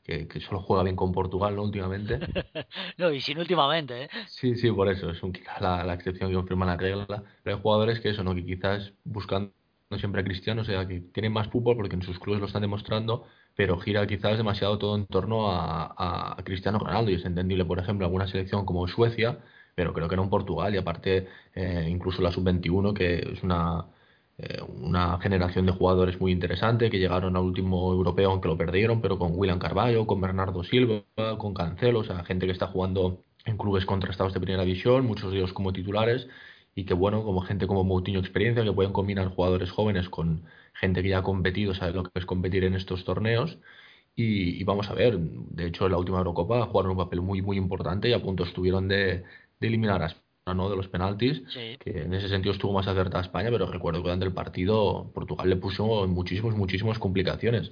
[0.04, 1.64] que, que, solo juega bien con Portugal, ¿no?
[1.64, 2.20] Últimamente.
[2.98, 4.10] no, y sin últimamente, ¿eh?
[4.28, 7.24] Sí, sí, por eso, es un, quizás la, la excepción que confirma la regla.
[7.44, 8.36] Pero hay jugadores que eso, ¿no?
[8.36, 9.52] Que quizás buscando
[9.98, 12.62] siempre a Cristiano, o sea, que tienen más fútbol porque en sus clubes lo están
[12.62, 17.66] demostrando, pero gira quizás demasiado todo en torno a, a Cristiano Ronaldo, y es entendible,
[17.66, 19.40] por ejemplo, alguna selección como Suecia,
[19.76, 23.86] pero creo que era un Portugal y aparte eh, incluso la sub-21 que es una,
[24.38, 29.02] eh, una generación de jugadores muy interesante que llegaron al último europeo aunque lo perdieron,
[29.02, 31.04] pero con William Carballo, con Bernardo Silva,
[31.38, 35.32] con Cancelo, o sea, gente que está jugando en clubes contrastados de primera división, muchos
[35.32, 36.28] de ellos como titulares
[36.76, 41.02] y que bueno, como gente como Moutinho experiencia, que pueden combinar jugadores jóvenes con gente
[41.04, 43.58] que ya ha competido, sabe lo que es competir en estos torneos.
[44.18, 47.42] Y, y, vamos a ver, de hecho en la última Eurocopa jugaron un papel muy
[47.42, 49.26] muy importante y a punto estuvieron de,
[49.60, 50.70] de eliminar a España, ¿no?
[50.70, 51.78] De los penaltis, sí.
[51.80, 55.50] que en ese sentido estuvo más acertada España, pero recuerdo que durante el partido Portugal
[55.50, 57.72] le puso muchísimas, muchísimas complicaciones.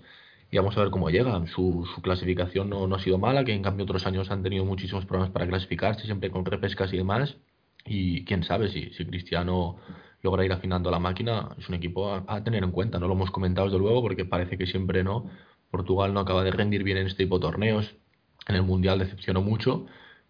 [0.51, 1.45] Y vamos a ver cómo llega.
[1.47, 4.65] Su, su clasificación no, no, ha sido mala, que en cambio otros años han tenido
[4.65, 7.37] muchísimos problemas para clasificarse, siempre con repescas y demás.
[7.85, 9.77] Y quién sabe si, si Cristiano
[10.21, 12.99] logra ir afinando la máquina, es un equipo a, a, tener en cuenta.
[12.99, 15.29] No lo hemos comentado desde luego, porque parece que siempre no.
[15.71, 17.95] Portugal no acaba de rendir bien en este tipo de torneos.
[18.47, 19.87] En el Mundial decepcionó mucho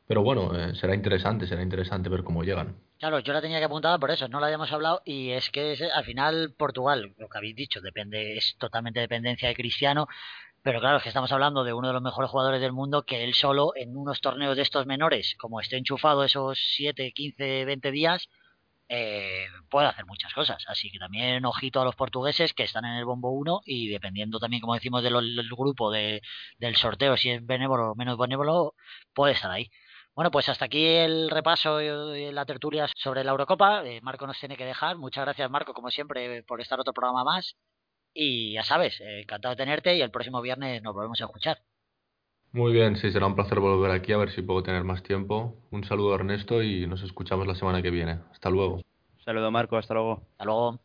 [0.08, 2.76] pero bueno, eh, será interesante, será interesante ver cómo llegan.
[3.00, 5.78] Claro, yo la tenía que apuntar por eso, no la habíamos hablado y es que
[5.94, 10.08] al final Portugal, lo que habéis dicho, depende, es totalmente dependencia de Cristiano,
[10.62, 13.26] pero claro, es que estamos hablando de uno de los mejores jugadores del mundo que
[13.26, 17.92] él solo en unos torneos de estos menores, como esté enchufado esos 7, 15, 20
[17.92, 18.30] días,
[18.90, 20.64] eh, puede hacer muchas cosas.
[20.68, 24.40] Así que también ojito a los portugueses que están en el bombo 1 y dependiendo
[24.40, 26.22] también, como decimos, del, del grupo de,
[26.60, 28.76] del sorteo, si es benévolo o menos benévolo,
[29.14, 29.70] puede estar ahí.
[30.16, 33.84] Bueno, pues hasta aquí el repaso y la tertulia sobre la Eurocopa.
[33.84, 34.96] Eh, Marco nos tiene que dejar.
[34.96, 37.56] Muchas gracias, Marco, como siempre, por estar otro programa más.
[38.14, 41.58] Y ya sabes, eh, encantado de tenerte y el próximo viernes nos volvemos a escuchar.
[42.52, 45.56] Muy bien, sí, será un placer volver aquí a ver si puedo tener más tiempo.
[45.72, 48.20] Un saludo, Ernesto, y nos escuchamos la semana que viene.
[48.32, 48.82] Hasta luego.
[49.26, 49.78] Saludo, Marco.
[49.78, 50.22] Hasta luego.
[50.34, 50.80] Hasta luego.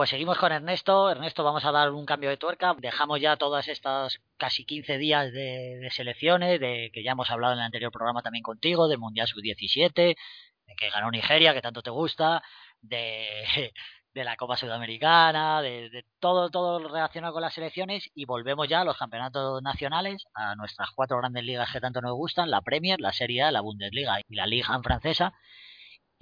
[0.00, 1.10] Pues seguimos con Ernesto.
[1.10, 2.74] Ernesto, vamos a dar un cambio de tuerca.
[2.78, 7.58] Dejamos ya todas estas casi 15 días de, selecciones, de que ya hemos hablado en
[7.58, 11.90] el anterior programa también contigo, del Mundial Sub-17, de que ganó Nigeria, que tanto te
[11.90, 12.42] gusta,
[12.80, 13.28] de
[14.14, 18.80] de la Copa Sudamericana, de, de todo, todo relacionado con las selecciones y volvemos ya
[18.80, 23.02] a los campeonatos nacionales, a nuestras cuatro grandes ligas que tanto nos gustan, la Premier,
[23.02, 25.34] la Serie A, la Bundesliga y la Liga francesa.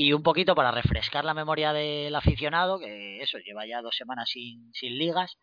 [0.00, 4.30] Y un poquito para refrescar la memoria del aficionado, que eso lleva ya dos semanas
[4.30, 5.38] sin, sin ligas,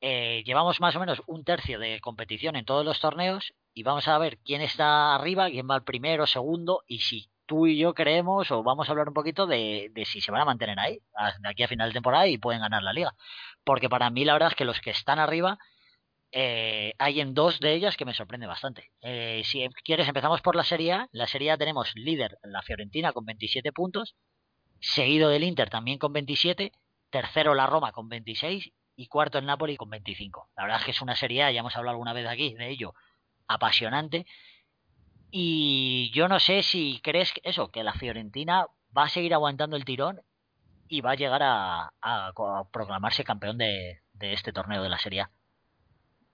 [0.00, 4.06] eh, llevamos más o menos un tercio de competición en todos los torneos y vamos
[4.06, 7.92] a ver quién está arriba, quién va al primero, segundo y si tú y yo
[7.92, 11.00] creemos o vamos a hablar un poquito de, de si se van a mantener ahí
[11.40, 13.16] de aquí a final de temporada y pueden ganar la liga.
[13.64, 15.58] Porque para mí la verdad es que los que están arriba
[16.32, 18.90] eh, hay en dos de ellas que me sorprende bastante.
[19.02, 21.08] Eh, si quieres empezamos por la Serie A.
[21.12, 24.16] La Serie A tenemos líder la Fiorentina con 27 puntos,
[24.80, 26.72] seguido del Inter también con 27,
[27.10, 30.48] tercero la Roma con 26 y cuarto el Napoli con 25.
[30.56, 32.70] La verdad es que es una Serie A, ya hemos hablado alguna vez aquí de
[32.70, 32.94] ello,
[33.46, 34.26] apasionante.
[35.30, 38.66] Y yo no sé si crees que eso, que la Fiorentina
[38.96, 40.20] va a seguir aguantando el tirón
[40.88, 44.98] y va a llegar a, a, a proclamarse campeón de, de, este torneo de la
[44.98, 45.30] Serie A.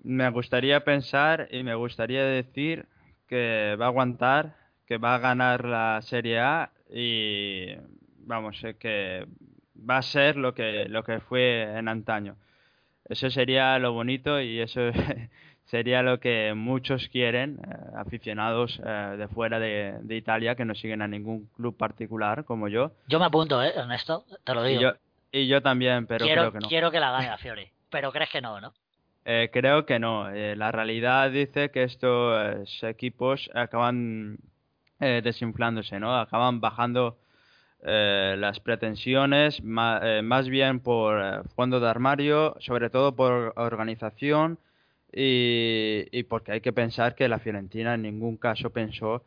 [0.02, 2.86] Me gustaría pensar y me gustaría decir
[3.26, 4.56] que va a aguantar,
[4.86, 7.74] que va a ganar la Serie A y
[8.18, 9.26] vamos, que
[9.78, 12.36] va a ser lo que, lo que fue en antaño.
[13.08, 14.80] Eso sería lo bonito y eso
[15.64, 20.74] sería lo que muchos quieren, eh, aficionados eh, de fuera de, de, Italia que no
[20.74, 22.92] siguen a ningún club particular como yo.
[23.06, 24.24] Yo me apunto, ¿eh, Ernesto?
[24.44, 24.80] Te lo digo.
[24.80, 24.92] Y yo,
[25.32, 26.68] y yo también, pero quiero, creo que no.
[26.68, 28.72] Quiero que la gane la Fiore, pero crees que no, ¿no?
[29.30, 30.30] Eh, creo que no.
[30.30, 34.38] Eh, la realidad dice que estos equipos acaban
[35.00, 36.18] eh, desinflándose, ¿no?
[36.18, 37.18] Acaban bajando
[37.80, 44.58] las pretensiones, más, más, bien por fondo de armario, sobre todo por organización
[45.12, 49.22] y, y, porque hay que pensar que la Fiorentina en ningún caso pensó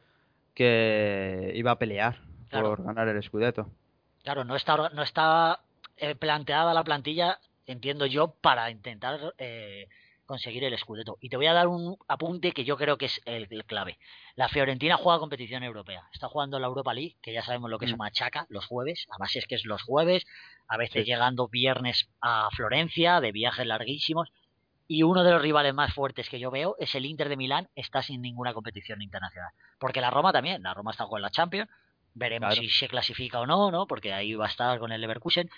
[0.53, 2.75] que iba a pelear claro.
[2.75, 3.69] por ganar el Scudetto.
[4.23, 5.61] Claro, no está, no está
[5.95, 9.88] eh, planteada la plantilla, entiendo yo, para intentar eh,
[10.26, 11.17] conseguir el Scudetto.
[11.19, 13.97] Y te voy a dar un apunte que yo creo que es el, el, clave.
[14.36, 16.08] La Fiorentina juega competición europea.
[16.13, 17.89] Está jugando la Europa League, que ya sabemos lo que mm.
[17.89, 19.08] es machaca, los jueves.
[19.10, 20.26] Además es que es los jueves,
[20.67, 21.12] a veces sí.
[21.12, 24.32] llegando viernes a Florencia, de viajes larguísimos.
[24.88, 27.69] Y uno de los rivales más fuertes que yo veo es el Inter de Milán,
[27.76, 29.52] está sin ninguna competición internacional.
[29.80, 31.69] Porque la Roma también, la Roma está jugando la Champions,
[32.13, 32.62] veremos claro.
[32.62, 33.88] si se clasifica o no, ¿no?
[33.88, 35.50] Porque ahí va a estar con el Leverkusen.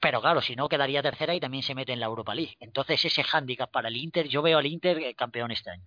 [0.00, 2.56] Pero claro, si no, quedaría tercera y también se mete en la Europa League.
[2.60, 5.84] Entonces, ese hándicap para el Inter, yo veo al Inter campeón este año.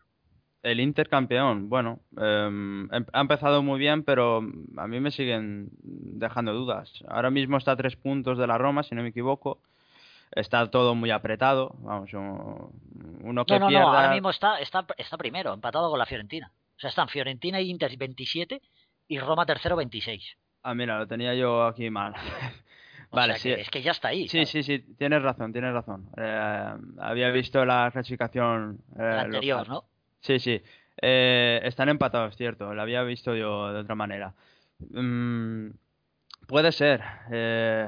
[0.63, 4.43] El Inter campeón, bueno, eh, ha empezado muy bien, pero
[4.77, 7.03] a mí me siguen dejando dudas.
[7.07, 9.59] Ahora mismo está a tres puntos de la Roma, si no me equivoco
[10.35, 11.75] está todo muy apretado.
[11.79, 13.85] Vamos, uno que no, no, pierda...
[13.85, 16.51] no, ahora mismo está, está, está primero, empatado con la Fiorentina.
[16.77, 18.61] O sea, están Fiorentina y Inter 27
[19.07, 20.37] y Roma tercero 26.
[20.63, 22.13] Ah, mira, lo tenía yo aquí mal.
[23.11, 23.61] vale, o sea, sí.
[23.61, 24.27] Es que ya está ahí.
[24.27, 24.49] Sí, ¿sabes?
[24.49, 26.09] sí, sí, tienes razón, tienes razón.
[26.17, 28.79] Eh, había visto la clasificación.
[28.95, 29.85] Eh, la anterior, ¿no?
[30.21, 30.61] Sí, sí.
[31.01, 32.73] Eh, están empatados, cierto.
[32.73, 34.33] Lo había visto yo de otra manera.
[34.89, 35.69] Mm,
[36.47, 37.01] puede ser.
[37.31, 37.87] Eh,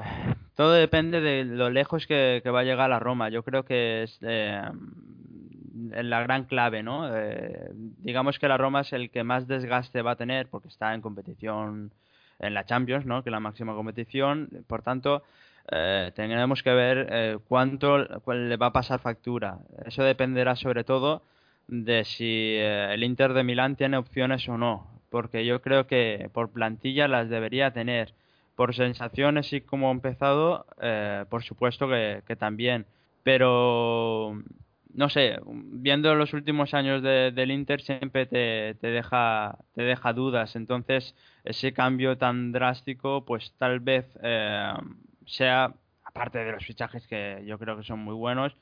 [0.54, 3.28] todo depende de lo lejos que, que, va a llegar la Roma.
[3.28, 4.72] Yo creo que es la
[6.22, 7.10] gran clave, ¿no?
[7.72, 11.00] Digamos que la Roma es el que más desgaste va a tener porque está en
[11.00, 11.92] competición
[12.44, 13.22] en la Champions, ¿no?
[13.22, 14.48] Que es la máxima competición.
[14.66, 15.22] Por tanto,
[15.70, 19.58] eh, tendremos que ver eh, cuánto le va a pasar factura.
[19.84, 21.22] Eso dependerá sobre todo
[21.68, 24.86] de si eh, el Inter de Milán tiene opciones o no.
[25.10, 28.14] Porque yo creo que por plantilla las debería tener
[28.56, 32.86] por sensaciones y como ha empezado, eh, por supuesto que, también.
[33.22, 34.42] Pero,
[34.94, 40.12] no sé, viendo los últimos años de, del Inter siempre te, te, deja, te deja
[40.12, 40.54] dudas.
[40.56, 44.72] Entonces, ese cambio tan drástico, pues tal vez eh,
[45.26, 48.54] sea, aparte de los fichajes que yo creo que son muy buenos,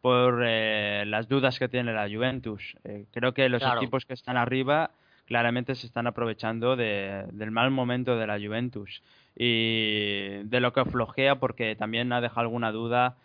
[0.00, 2.76] por eh, las dudas que tiene la Juventus.
[2.84, 3.80] Eh, creo que los claro.
[3.80, 4.90] equipos que están arriba
[5.26, 9.02] claramente se están aprovechando de, del mal momento de la Juventus
[9.36, 13.16] y de lo que flojea porque también ha dejado alguna duda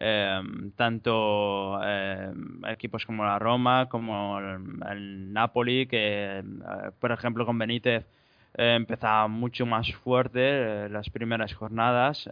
[0.00, 0.40] eh,
[0.76, 2.32] tanto eh,
[2.68, 6.42] equipos como la Roma como el, Napoli que eh,
[7.00, 8.06] por ejemplo con Benítez
[8.54, 12.30] empezaba mucho más fuerte las primeras jornadas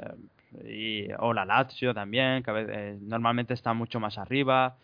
[0.64, 4.76] y, o la Lazio también que normalmente está mucho más arriba.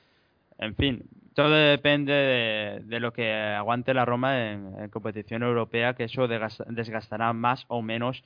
[0.58, 1.04] En fin,
[1.34, 7.64] todo depende de, lo que aguante la Roma en competición europea, que eso desgastará más
[7.68, 8.22] o menos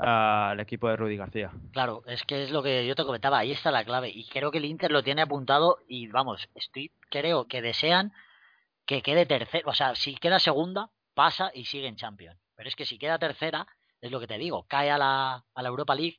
[0.00, 1.50] al equipo de Rudy García.
[1.72, 4.08] Claro, es que es lo que yo te comentaba, ahí está la clave.
[4.08, 8.12] Y creo que el Inter lo tiene apuntado y vamos, estoy, creo que desean
[8.86, 9.68] que quede tercero.
[9.68, 12.38] O sea, si queda segunda, pasa y sigue en Champions.
[12.56, 13.66] Pero es que si queda tercera,
[14.00, 16.18] es lo que te digo, cae a la, a la Europa League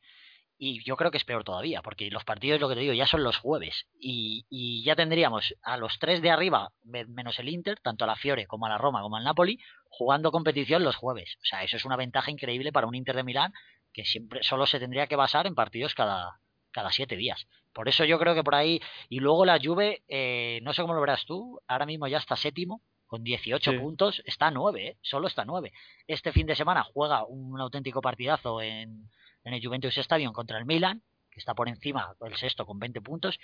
[0.64, 3.08] y yo creo que es peor todavía, porque los partidos, lo que te digo, ya
[3.08, 3.88] son los jueves.
[4.00, 8.08] Y, y ya tendríamos a los tres de arriba, me- menos el Inter, tanto a
[8.08, 9.58] la Fiore como a la Roma como al Napoli,
[9.90, 11.38] jugando competición los jueves.
[11.42, 13.52] O sea, eso es una ventaja increíble para un Inter de Milán
[13.92, 16.40] que siempre solo se tendría que basar en partidos cada,
[16.70, 17.48] cada siete días.
[17.74, 18.80] Por eso yo creo que por ahí.
[19.10, 22.36] Y luego la Juve, eh, no sé cómo lo verás tú, ahora mismo ya está
[22.36, 23.78] séptimo, con 18 Sí.
[23.80, 24.98] puntos, está 9, ¿eh?
[25.02, 25.74] solo está 9.
[26.06, 29.10] Este fin de semana juega un auténtico partidazo en,
[29.44, 33.02] en el Juventus Stadium contra el Milan, que está por encima del sexto con 20
[33.02, 33.40] puntos,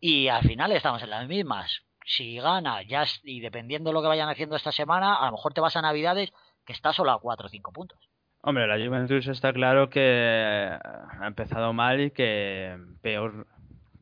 [0.00, 1.82] y al final estamos en las mismas.
[2.04, 5.52] Si gana, ya y dependiendo de lo que vayan haciendo esta semana, a lo mejor
[5.52, 6.32] te vas a Navidades,
[6.64, 7.98] que está solo a 4 o 5 puntos.
[8.40, 10.78] Hombre, la Juventus está claro que eh,
[11.20, 13.46] ha empezado mal y que peor.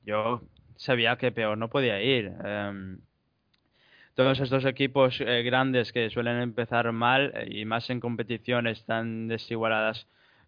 [0.05, 0.43] Yo
[0.77, 2.33] sabía que peor no podía ir.
[2.45, 3.01] Em,
[4.15, 9.27] todos estos equipos eh, grandes que suelen empezar mal eh, y más en competiciones tan
[9.27, 10.07] desigualadas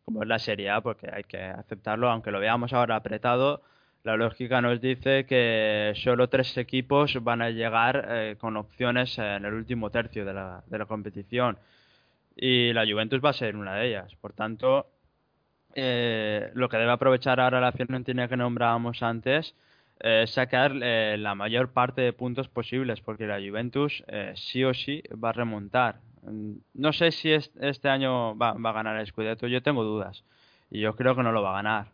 [0.09, 3.61] como es la Serie porque hay que aceptarlo, aunque lo veamos ahora apretado,
[4.05, 9.45] la lógica nos dice que solo tres equipos van a llegar eh, con opciones en
[9.45, 11.59] el último tercio de la, de la competición
[12.35, 14.15] y la Juventus va a ser una de ellas.
[14.15, 14.87] Por tanto,
[15.75, 19.55] eh, lo que debe aprovechar ahora la Fiorentina que nombrábamos antes
[20.01, 24.03] eh, es sacar eh, la mayor parte de puntos posibles, porque la Juventus
[24.37, 26.01] sí o sí va a remontar.
[26.31, 30.25] Mm, No sé si es- este año va, a ganar el Scudetto, yo tengo dudas
[30.71, 31.87] y yo creo que no lo va a ganar.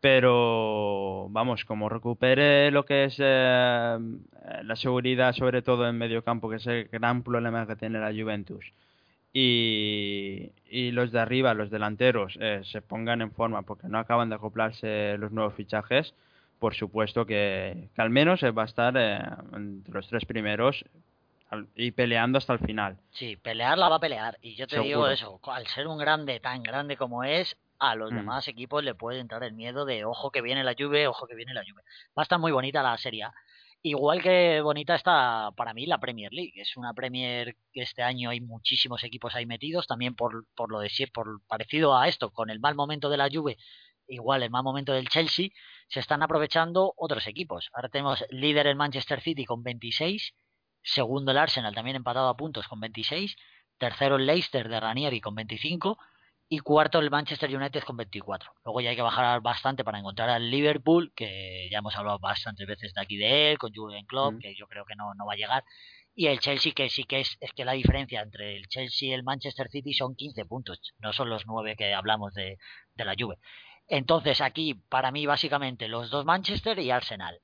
[0.00, 3.98] Pero vamos, como recupere lo que es eh,
[4.62, 8.12] la seguridad, sobre todo en medio campo, que es el gran problema que tiene la
[8.12, 8.72] Juventus,
[9.32, 10.50] y,
[10.92, 15.16] los de arriba, los delanteros, eh, se pongan en forma porque no acaban de acoplarse
[15.18, 16.14] los nuevos fichajes,
[16.58, 19.18] por supuesto que, al menos va a estar eh,
[19.54, 20.84] entre los tres primeros
[21.74, 22.98] y peleando hasta el final.
[23.10, 24.36] Sí, pelear la va a pelear.
[24.42, 28.10] Y yo te digo eso, al ser un grande tan grande como es, a los
[28.10, 28.16] Mm.
[28.16, 31.34] demás equipos le puede entrar el miedo de ojo que viene la lluvia, ojo que
[31.34, 31.84] viene la lluvia.
[32.18, 33.26] Va a estar muy bonita la serie.
[33.82, 36.52] Igual que bonita está para mí la Premier League.
[36.56, 40.80] Es una Premier que este año hay muchísimos equipos ahí metidos, también por, por lo
[40.80, 43.58] de por parecido a esto, con el mal momento de la Juve,
[44.08, 45.50] igual el mal momento del Chelsea,
[45.88, 47.68] se están aprovechando otros equipos.
[47.74, 50.32] Ahora tenemos líder el Manchester City con 26,
[50.86, 53.36] segundo el Arsenal también empatado a puntos con 26,
[53.78, 55.98] tercero el Leicester de Ranieri con 25
[56.48, 58.52] y cuarto el Manchester United con 24.
[58.64, 62.66] Luego ya hay que bajar bastante para encontrar al Liverpool, que ya hemos hablado bastantes
[62.68, 64.38] veces de aquí de él, con Jurgen Klopp, Mm.
[64.38, 65.64] que yo creo que no, no va a llegar.
[66.14, 69.12] Y el Chelsea, que sí que es, es que la diferencia entre el Chelsea y
[69.12, 72.56] el Manchester City son 15 puntos, no son los 9 que hablamos de,
[72.94, 73.36] de la Juve.
[73.88, 77.40] Entonces aquí, para mí, básicamente, los dos Manchester y Arsenal.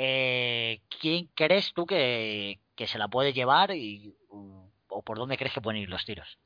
[0.00, 5.52] Eh, ¿Quién crees tú que, que se la puede llevar y, o por dónde crees
[5.52, 6.38] que pueden ir los tiros?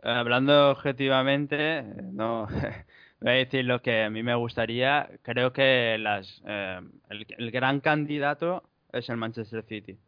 [0.00, 1.82] Hablando objetivamente,
[2.12, 2.46] no
[3.20, 5.10] voy a decir lo que a mí me gustaría.
[5.22, 6.80] Creo que las, eh,
[7.10, 9.98] el, el gran candidato es el Manchester City.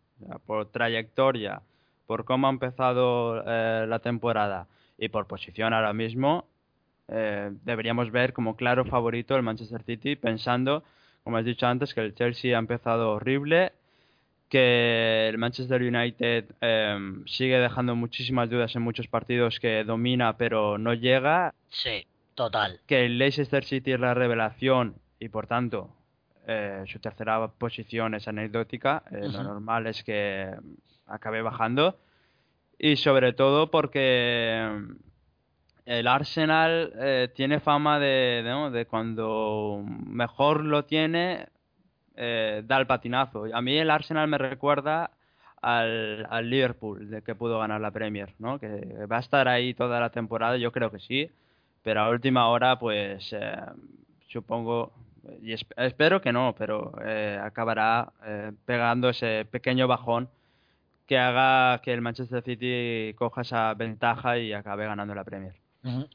[0.47, 1.63] Por trayectoria,
[2.07, 4.69] por cómo ha empezado eh, la temporada
[4.99, 6.47] y por posición ahora mismo,
[7.09, 10.85] deberíamos ver como claro favorito el Manchester City, pensando,
[11.25, 13.72] como has dicho antes, que el Chelsea ha empezado horrible,
[14.51, 20.77] que el Manchester United eh, sigue dejando muchísimas dudas en muchos partidos que domina pero
[20.77, 22.81] no llega, Sí, total.
[22.87, 25.91] que el Leicester City es la revelación y por tanto
[26.47, 30.51] eh, su tercera posición es anecdótica, eh, lo normal es que
[31.07, 31.99] acabe bajando.
[32.79, 34.68] Y sobre todo porque
[35.87, 41.49] el Arsenal eh, tiene fama de, cuando mejor lo tiene
[42.16, 43.47] eh, da el patinazo.
[43.53, 45.11] A mí el Arsenal me recuerda
[45.62, 48.59] al, al Liverpool de que pudo ganar la Premier, ¿no?
[48.61, 51.30] Que va a estar ahí toda la temporada, yo creo que sí,
[51.82, 53.57] pero a última hora pues eh,
[54.28, 54.93] supongo
[55.43, 60.28] y esp- espero que no, pero eh, acabará eh, pegando ese pequeño bajón
[61.07, 65.55] que haga que el Manchester City coja esa ventaja y acabe ganando la Premier.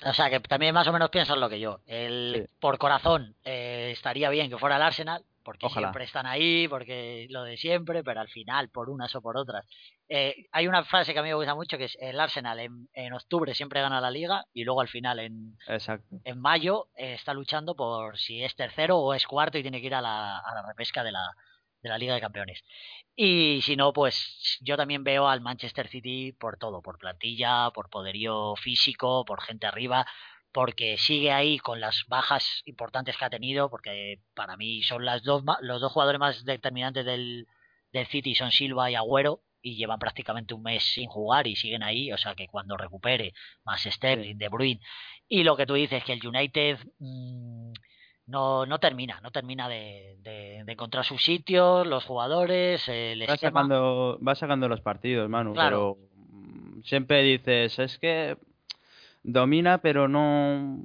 [0.06, 1.80] O sea, que también más o menos piensas lo que yo.
[1.86, 2.54] El, Sí.
[2.60, 5.88] Por corazón, eh, estaría bien que fuera el Arsenal, porque Ojalá.
[5.88, 9.66] siempre están ahí, porque lo de siempre, pero al final, por unas o por otras.
[10.08, 12.90] Eh, hay una frase que a mí me gusta mucho, que es el Arsenal en,
[12.94, 15.56] en octubre siempre gana la liga y luego al final en,
[16.24, 19.88] en mayo eh, está luchando por si es tercero o es cuarto y tiene que
[19.88, 21.32] ir a la, a la repesca de la,
[21.82, 22.64] de la Liga de Campeones.
[23.16, 27.90] Y si no, pues yo también veo al Manchester City por todo, por plantilla, por
[27.90, 30.06] poderío físico, por gente arriba,
[30.52, 35.24] porque sigue ahí con las bajas importantes que ha tenido, porque para mí son las
[35.24, 37.48] dos los dos jugadores más determinantes del,
[37.92, 41.84] del City son Silva y Agüero, y llevan prácticamente un mes sin jugar y siguen
[41.84, 43.34] ahí, o sea que cuando recupere
[43.66, 44.80] más Sterling, De Bruyne
[45.28, 47.72] y lo que tú dices que el United mm,
[48.30, 53.34] no, no termina, no termina de, de, de encontrar su sitio, los jugadores, el Va
[53.34, 53.62] esquema.
[53.62, 55.98] sacando, va sacando los partidos, Manu, Claro.
[56.00, 58.38] pero mm, siempre dices, es que
[59.24, 60.84] domina, pero no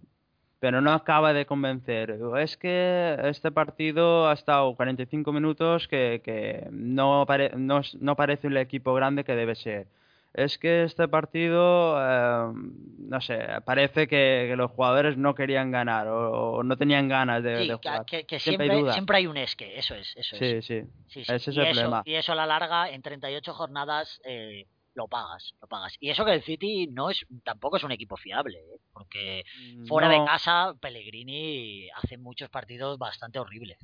[0.60, 2.18] pero no acaba de convencer.
[2.38, 8.46] Es que este partido ha estado 45 minutos que, que no, pare- no, no parece
[8.46, 9.86] el equipo grande que debe ser.
[10.34, 12.52] Es que este partido, eh,
[12.98, 17.40] no sé, parece que, que los jugadores no querían ganar o, o no tenían ganas
[17.42, 18.04] de, Sí, de jugar.
[18.04, 20.66] que- que Siempre hay siempre, hay un esque, eso es, eso Sí, es.
[20.66, 20.82] sí.
[21.06, 21.32] Sí, sí.
[21.32, 22.02] Ese es y, el eso, problema.
[22.04, 25.94] y eso a la larga, en 38 jornadas, eh, lo pagas, lo pagas.
[26.00, 28.80] Y eso que el City no es, tampoco es un equipo fiable, ¿eh?
[28.92, 29.44] porque
[29.86, 33.78] fuera de casa, Pellegrini hace muchos partidos bastante horribles.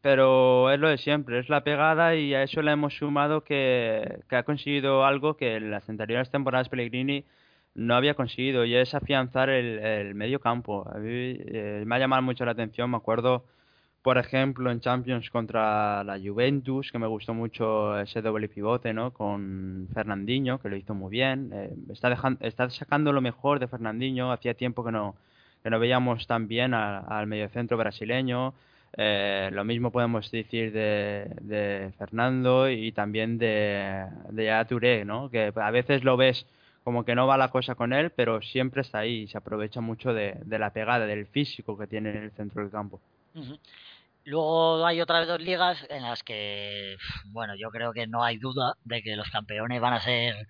[0.00, 4.20] Pero es lo de siempre, es la pegada y a eso le hemos sumado que,
[4.28, 7.24] que ha conseguido algo que en las anteriores temporadas Pellegrini
[7.74, 10.86] no había conseguido y es afianzar el, medio campo.
[10.88, 13.44] A eh, me ha llamado mucho la atención, me acuerdo,
[14.02, 19.12] por ejemplo, en Champions contra la Juventus, que me gustó mucho ese doble pivote, ¿no?
[19.12, 21.50] Con Fernandinho, que lo hizo muy bien.
[21.52, 25.16] Eh, está, dejan- está sacando lo mejor de Fernandinho, hacía tiempo que no,
[25.62, 28.54] que no veíamos tan bien a- al mediocentro brasileño.
[28.96, 35.30] Eh, lo mismo podemos decir de, Fernando y también de, de ¿no?
[35.30, 36.46] Que a veces lo ves
[36.82, 39.80] como que no va la cosa con él, pero siempre está ahí y se aprovecha
[39.80, 43.00] mucho de, de la pegada, del físico que tiene en el centro del campo.
[44.24, 48.76] Luego hay otras dos ligas en las que, bueno, yo creo que no hay duda
[48.84, 50.46] de que los campeones van a ser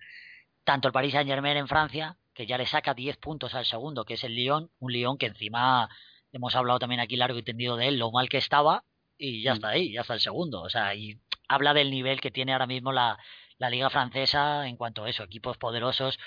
[0.63, 4.05] tanto el Paris Saint Germain en Francia, que ya le saca 10 puntos al segundo,
[4.05, 5.89] que es el Lyon, un Lyon que encima
[6.31, 8.83] hemos hablado también aquí largo y tendido de él, lo mal que estaba,
[9.17, 9.55] y ya Mm.
[9.55, 10.61] está ahí, ya está el segundo.
[10.61, 13.17] O sea, y habla del nivel que tiene ahora mismo la,
[13.57, 16.17] la liga francesa en cuanto a eso, equipos poderosos,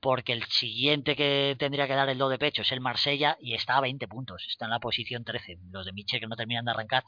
[0.00, 3.54] porque el siguiente que tendría que dar el do de pecho es el Marsella y
[3.54, 6.64] está a 20 puntos, está en la posición 13, los de Miche que no terminan
[6.64, 7.04] de arrancar.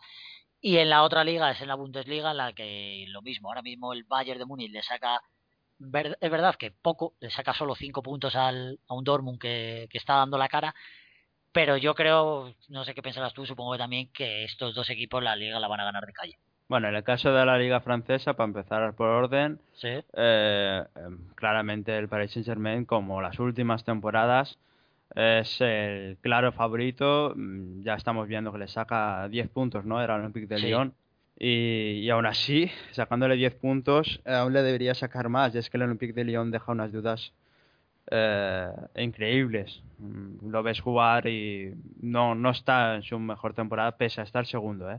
[0.61, 3.63] Y en la otra liga es en la Bundesliga, en la que lo mismo, ahora
[3.63, 5.23] mismo el Bayern de Múnich le saca,
[6.21, 9.97] es verdad que poco, le saca solo 5 puntos al, a un Dortmund que, que
[9.99, 10.75] está dando la cara,
[11.53, 15.23] pero yo creo, no sé qué pensarás tú, supongo que también que estos dos equipos
[15.23, 16.39] la liga la van a ganar de calle.
[16.69, 20.85] Bueno, en el caso de la liga francesa, para empezar por orden, Sí, eh,
[21.35, 24.59] claramente el Paris Saint-Germain, como las últimas temporadas,
[25.17, 27.33] es el claro favorito.
[27.35, 30.01] Mm, Ya estamos viendo que le saca 10 puntos, ¿no?
[30.01, 30.67] Era el Olympique de Sí.
[30.67, 30.95] Lyon.
[31.37, 35.53] Y, y aún así, sacándole 10 puntos, aún le debería sacar más.
[35.55, 37.33] Y es que el Olympique de Lyon deja unas dudas
[38.11, 39.83] eh, increíbles.
[39.99, 44.47] Mm, Lo ves jugar y no, no está en su mejor temporada, pese a estar
[44.47, 44.99] segundo, ¿eh?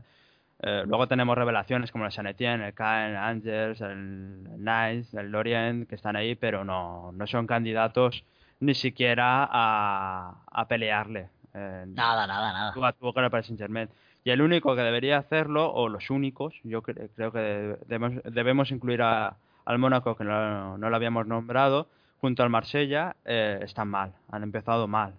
[0.64, 5.30] Eh, luego tenemos revelaciones como el San Etienne, el Caen, el Angers, el Nice, el
[5.32, 8.22] Lorient, que están ahí, pero no, no son candidatos
[8.60, 11.28] ni siquiera a, a pelearle.
[11.52, 12.72] Eh, nada, nada, nada.
[12.74, 13.88] tú a tú con el Paris Saint-Germain.
[14.24, 18.70] Y el único que debería hacerlo, o los únicos, yo cre- creo que debemos, debemos
[18.70, 19.34] incluir a-
[19.64, 21.88] al Mónaco, que no, no lo habíamos nombrado,
[22.22, 25.12] junto al Marsella, eh, están mal, han empezado mal.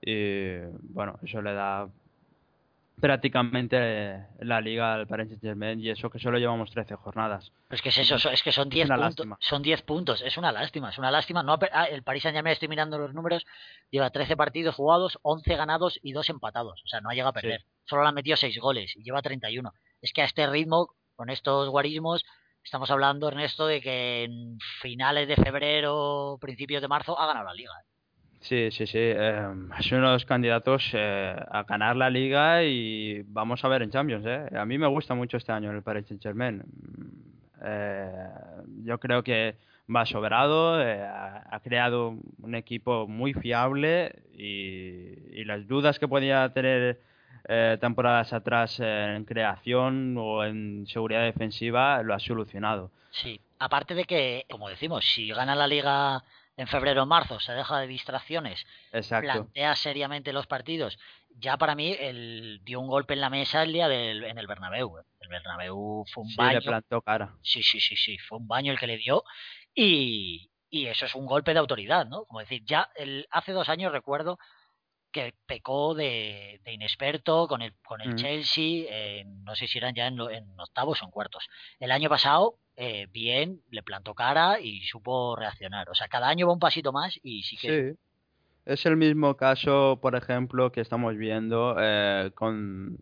[0.00, 0.58] Y
[0.92, 1.88] bueno, eso le da
[3.00, 7.52] prácticamente eh, la liga al Paris Saint-Germain, y eso que solo llevamos 13 jornadas.
[7.68, 10.22] Pero es que es eso, so- es que son 10 una puntos, son 10 puntos,
[10.22, 11.42] es una lástima, es una lástima.
[11.42, 13.44] No ah, el Paris Saint-Germain estoy mirando los números,
[13.90, 17.40] lleva 13 partidos jugados, 11 ganados y 2 empatados, o sea, no ha llegado a
[17.40, 17.46] Sí.
[17.46, 17.64] perder.
[17.84, 19.72] Solo le han metido 6 goles y lleva 31.
[20.00, 22.24] Es que a este ritmo, con estos guarismos,
[22.66, 27.54] estamos hablando, Ernesto, de que en finales de febrero, principios de marzo, ha ganado la
[27.54, 27.72] liga.
[28.40, 28.98] Sí, sí, sí.
[28.98, 29.48] eh,
[29.78, 33.90] es uno de los candidatos eh, a ganar la liga y vamos a ver en
[33.90, 34.26] Champions.
[34.26, 34.48] ¿eh?
[34.56, 36.56] A mí me gusta mucho este año el Paris Saint-Germain.
[36.56, 38.28] Mm, eh,
[38.82, 39.56] yo creo que
[39.94, 47.00] va sobrado, eh, ha, creado un equipo muy fiable y las dudas que podía tener
[47.48, 52.90] eh, temporadas atrás en creación o en seguridad defensiva lo ha solucionado.
[53.10, 56.22] Sí, aparte de que, como decimos, si gana la liga
[56.56, 59.30] en febrero o marzo, se deja de distracciones, Exacto.
[59.30, 60.98] plantea seriamente los partidos.
[61.38, 64.46] Ya para mí el, dio un golpe en la mesa el día del, en el
[64.46, 64.98] Bernabéu.
[64.98, 65.02] ¿eh?
[65.20, 66.60] El Bernabéu fue un Sí, baño.
[66.60, 67.34] le plantó cara.
[67.42, 69.22] Sí, sí, sí, sí, fue un baño el que le dio
[69.74, 72.24] y, y eso es un golpe de autoridad, ¿no?
[72.24, 74.38] Como decir, ya el, hace dos años recuerdo
[75.16, 78.16] que pecó de, de inexperto con el, con el Ujú.
[78.18, 81.48] Chelsea, en- no sé si eran ya en, lo- en octavos o en cuartos.
[81.80, 85.88] El año pasado, eh, bien, le plantó cara y supo reaccionar.
[85.88, 87.92] O sea, cada año va un pasito más y sí que...
[87.92, 87.98] Sí.
[88.66, 92.98] Es el mismo caso, por ejemplo, que estamos viendo eh, con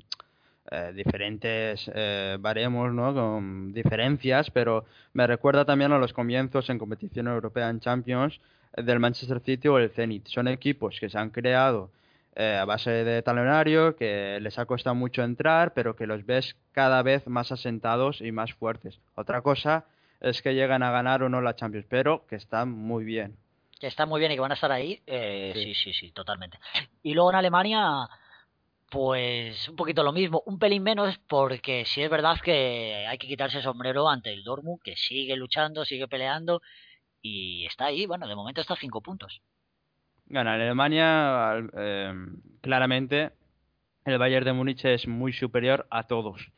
[0.70, 3.12] eh, diferentes eh, baremos, ¿no?
[3.12, 4.84] Con diferencias, pero
[5.14, 8.40] me recuerda también a los comienzos en competición europea en Champions
[8.76, 10.28] eh, del Manchester City o el Zenit.
[10.28, 11.90] Son equipos que se han creado
[12.37, 16.57] eh, a base de talonario, que les ha costado mucho entrar, pero que los ves
[16.72, 19.01] cada vez más asentados y más fuertes.
[19.14, 19.87] Otra cosa
[20.20, 23.37] es que llegan a ganar o no la Champions, pero que están muy bien.
[23.78, 25.01] Que están muy bien y que van a estar ahí.
[25.07, 25.74] eh, sí.
[25.74, 26.59] sí, sí, totalmente.
[27.03, 28.09] Y luego en Alemania,
[28.91, 33.28] pues un poquito lo mismo, un pelín menos, porque sí es verdad que hay que
[33.28, 36.62] quitarse el sombrero ante el Dortmund, que sigue luchando, sigue peleando
[37.20, 38.07] y está ahí.
[38.07, 39.41] Bueno, de momento está a cinco puntos.
[40.27, 42.14] Gana en Alemania, al- eh,
[42.61, 43.33] claramente,
[44.05, 46.51] el Bayern de Múnich es muy superior a todos.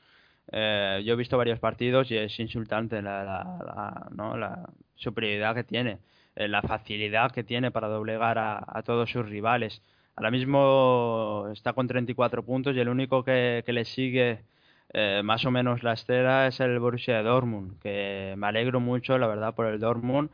[0.52, 5.98] Eh, yo he visto varios partidos y es insultante la, la- la- superioridad que tiene,
[6.36, 9.82] eh, la facilidad que tiene para doblegar a, todos sus rivales.
[10.16, 14.40] Ahora mismo está con 34 puntos y el único que, que le sigue
[14.94, 19.26] eh, más o menos la estela es el Borussia Dortmund, que me alegro mucho, la
[19.26, 20.30] verdad, por el Dortmund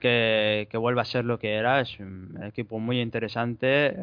[0.00, 1.80] que, vuelva a ser lo que era.
[1.80, 3.86] Es un equipo muy interesante.
[3.88, 3.94] Eh,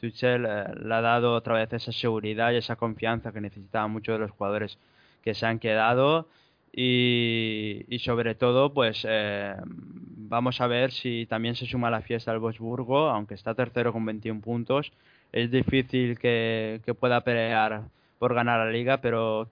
[0.00, 4.14] Tuchel eh, le ha dado otra vez esa seguridad y esa confianza que necesitaban muchos
[4.14, 4.78] de los jugadores
[5.22, 6.28] que se han quedado.
[6.74, 12.32] Y, sobre todo, pues eh, vamos a ver si también se suma a la fiesta
[12.32, 14.92] el Wolfsburgo, aunque está tercero con 21 puntos.
[15.32, 17.82] Es difícil que, que pueda pelear
[18.18, 19.50] por ganar la liga, pero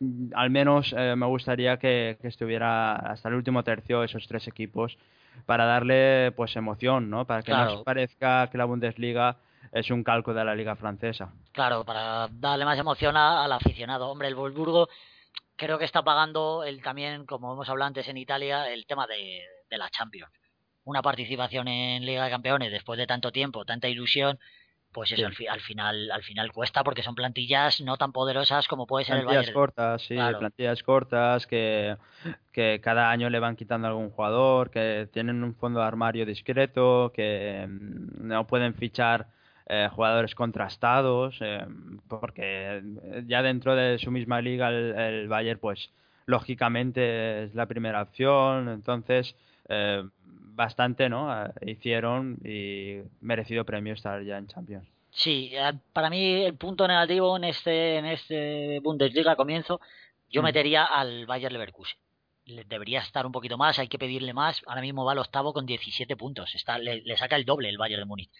[0.00, 4.46] mm, al menos eh, me gustaría que, que estuviera hasta el último tercio esos tres
[4.46, 4.96] equipos
[5.46, 7.26] para darle pues emoción, ¿no?
[7.26, 7.74] Para que no Claro.
[7.78, 9.36] os parezca que la Bundesliga
[9.72, 11.32] es un calco de la liga francesa.
[11.52, 14.08] Claro, para darle más emoción a- al aficionado.
[14.08, 14.88] Hombre, el Wolfsburgo
[15.56, 19.42] creo que está pagando el también, como hemos hablado antes en Italia, el tema de,
[19.68, 20.32] de la Champions.
[20.84, 24.38] Una participación en Liga de Campeones después de tanto tiempo, tanta ilusión,
[24.92, 25.24] pues eso Sí.
[25.24, 29.04] al, fi- al final al final cuesta porque son plantillas no tan poderosas como puede
[29.04, 29.54] ser el Plantillas Bayern.
[29.54, 30.38] cortas, sí, Claro.
[30.40, 31.96] plantillas cortas que,
[32.52, 36.26] que cada año le van quitando a algún jugador, que tienen un fondo de armario
[36.26, 39.28] discreto, que mm, no pueden fichar
[39.66, 41.64] eh, jugadores contrastados, eh,
[42.08, 45.90] porque eh, ya dentro de su misma liga el, el Bayern, pues
[46.26, 49.34] lógicamente es la primera opción, entonces
[49.68, 50.02] eh,
[50.60, 51.32] bastante, ¿no?
[51.46, 54.86] Eh, hicieron y merecido premio estar ya en Champions.
[55.10, 59.80] Sí, eh, para mí el punto negativo en este en este Bundesliga comienzo,
[60.28, 60.44] yo Mm.
[60.44, 61.98] metería al Bayer Leverkusen.
[62.44, 64.62] Le- Debería estar un poquito más, hay que pedirle más.
[64.66, 66.54] Ahora mismo va al octavo con 17 puntos.
[66.54, 68.30] Está, le, le saca el doble el Bayern de Múnich.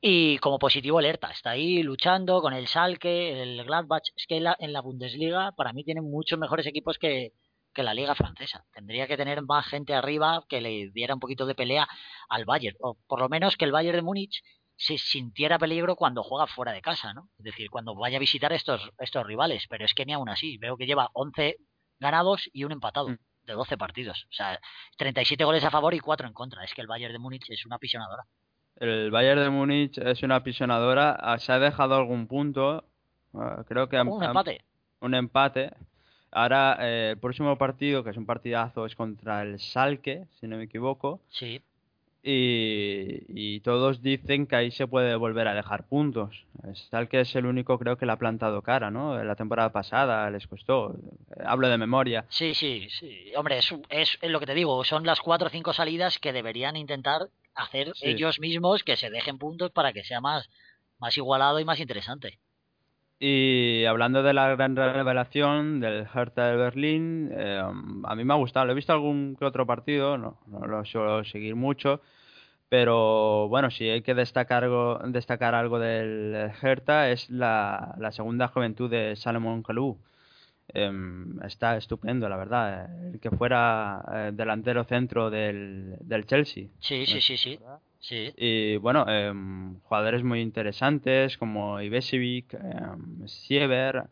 [0.00, 4.02] Y como positivo alerta, está ahí luchando con el Schalke, el Gladbach.
[4.16, 7.32] Es que la- en la Bundesliga para mí tienen muchos mejores equipos que,
[7.74, 8.64] que la liga francesa.
[8.72, 11.88] Tendría que tener más gente arriba que le diera un poquito de pelea
[12.28, 12.76] al Bayern.
[12.80, 14.42] O por lo menos que el Bayern de Múnich
[14.76, 17.28] se sintiera peligro cuando juega fuera de casa, ¿no?
[17.38, 19.66] Es decir, cuando vaya a visitar estos, estos rivales.
[19.68, 20.58] Pero es que ni aún así.
[20.58, 21.56] Veo que lleva 11
[22.00, 23.18] ganados y un empatado Mm.
[23.44, 24.26] de 12 partidos.
[24.30, 24.58] O sea,
[24.98, 26.64] 37 goles a favor y 4 en contra.
[26.64, 28.24] Es que el Bayern de Múnich es una apisonadora.
[28.76, 31.12] El Bayern de Múnich es una apisonadora.
[31.20, 32.84] ah, Se ha dejado algún punto.
[33.34, 34.64] ah, creo que Un han- empate.
[35.00, 35.72] un empate.
[36.32, 40.56] Ahora, eh, el próximo partido, que es un partidazo, es contra el Schalke, si no
[40.56, 41.20] me equivoco.
[41.30, 41.60] Sí.
[42.24, 46.44] Y, y todos dicen que ahí se puede volver a dejar puntos.
[46.64, 49.22] El Schalke es el único, creo que le ha plantado cara, ¿no?
[49.22, 50.94] La temporada pasada les costó.
[51.36, 52.24] Eh, Hablo de memoria.
[52.28, 53.32] Sí, sí, sí.
[53.36, 54.84] Hombre, es, es, es lo que te digo.
[54.84, 58.06] Son las 4 o 5 salidas que deberían intentar hacer Sí.
[58.10, 60.48] ellos mismos que se dejen puntos para que sea más,
[61.00, 62.38] más igualado y más interesante.
[63.24, 68.36] Y hablando de la gran revelación del Hertha de Berlín, eh, a mí me ha
[68.36, 68.66] gustado.
[68.66, 72.00] Lo he visto algún que otro partido, no, no lo suelo seguir mucho,
[72.68, 78.48] pero bueno, si hay que destacar algo, destacar algo del Hertha es la, la segunda
[78.48, 79.98] juventud de Salomon Kalou.
[80.74, 82.90] Em, está estupendo, la verdad.
[83.06, 86.66] El que fuera eh, delantero centro del, del Chelsea.
[86.80, 87.56] Sí, sí, sí, sí.
[88.02, 88.32] Sí.
[88.36, 94.04] Y bueno, em, jugadores muy interesantes como Ibesevic, em, Siever,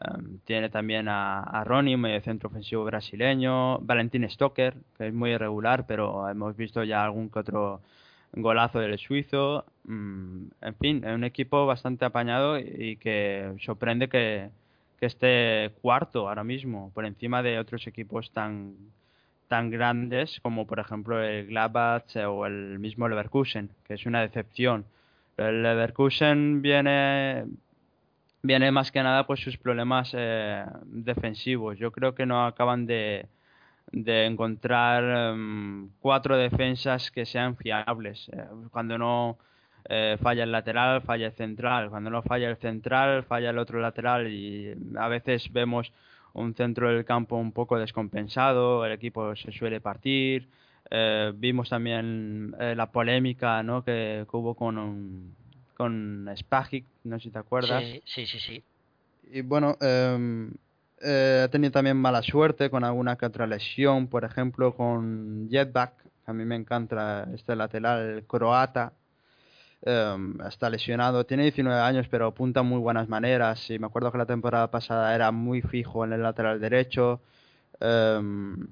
[0.00, 5.30] em, tiene también a, a Ronnie, medio centro ofensivo brasileño, Valentín Stoker, que es muy
[5.32, 7.80] irregular, pero hemos visto ya algún que otro
[8.32, 9.64] golazo del suizo.
[9.84, 14.50] Mm, en fin, es un equipo bastante apañado y que sorprende que,
[14.98, 18.76] que esté cuarto ahora mismo, por encima de otros equipos tan
[19.50, 24.84] tan grandes como por ejemplo el Gladbach o el mismo Leverkusen, que es una decepción.
[25.36, 27.46] El Leverkusen viene
[28.42, 31.76] viene más que nada pues sus problemas eh, defensivos.
[31.78, 33.26] Yo creo que no acaban de,
[33.90, 38.28] de encontrar em, cuatro defensas que sean fiables.
[38.32, 39.36] Eh, cuando no
[39.88, 41.90] eh, falla el lateral, falla el central.
[41.90, 45.92] Cuando no falla el central, falla el otro lateral y a veces vemos
[46.34, 50.48] un centro del campo un poco descompensado, el equipo se suele partir.
[50.90, 53.84] Eh, vimos también eh, la polémica ¿no?
[53.84, 55.34] que, que hubo con,
[55.76, 57.82] con Spagic, no sé si te acuerdas.
[57.84, 58.62] Sí, sí, sí, sí.
[59.32, 60.52] Y bueno, em,
[61.00, 65.92] eh, ha tenido también mala suerte con alguna que otra lesión, por ejemplo con Jetback,
[66.26, 68.92] a mí me encanta este lateral croata,
[69.82, 73.68] em, está lesionado, tiene 19 años pero apunta muy buenas maneras.
[73.70, 77.20] Y me acuerdo que la temporada pasada era muy fijo en el lateral derecho.
[77.80, 78.68] em,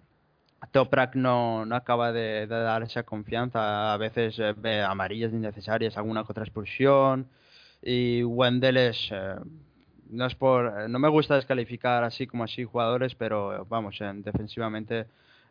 [0.73, 6.23] Toprak no, no acaba de, dar esa confianza, a veces eh, ve amarillas innecesarias, alguna
[6.23, 7.29] otra expulsión.
[7.83, 9.09] Y Wendell es...
[9.13, 9.37] eh,
[10.11, 15.07] no es por no me gusta descalificar así como así jugadores pero vamos en- defensivamente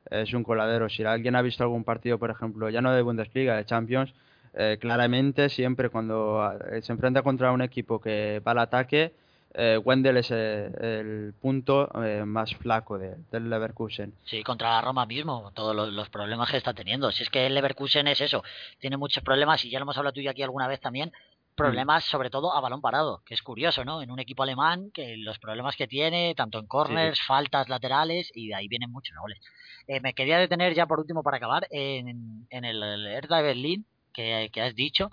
[0.09, 0.89] es un coladero.
[0.89, 4.13] Si alguien ha visto algún partido por ejemplo ya no de Bundesliga de Champions
[4.57, 9.13] eh, claramente siempre cuando eh, se enfrenta contra un equipo que va al ataque
[9.53, 14.81] eh, Wendell es eh, el punto eh, más flaco de, del Leverkusen Sí, contra la
[14.81, 17.11] Roma mismo, todos los, los problemas que está teniendo.
[17.11, 18.43] Si es que el Leverkusen es eso,
[18.79, 21.11] tiene muchos problemas y ya lo hemos hablado tú y aquí alguna vez también,
[21.55, 24.03] problemas sobre todo a balón parado, que es curioso, ¿no?
[24.03, 28.49] En un equipo alemán, que los problemas que tiene, tanto en corners, faltas laterales, y
[28.49, 29.39] de ahí vienen muchos goles.
[29.87, 33.43] Eh, me quería detener ya por último para acabar en, en el, el Hertha de
[33.43, 33.85] Berlín,
[34.17, 35.11] que, que has dicho,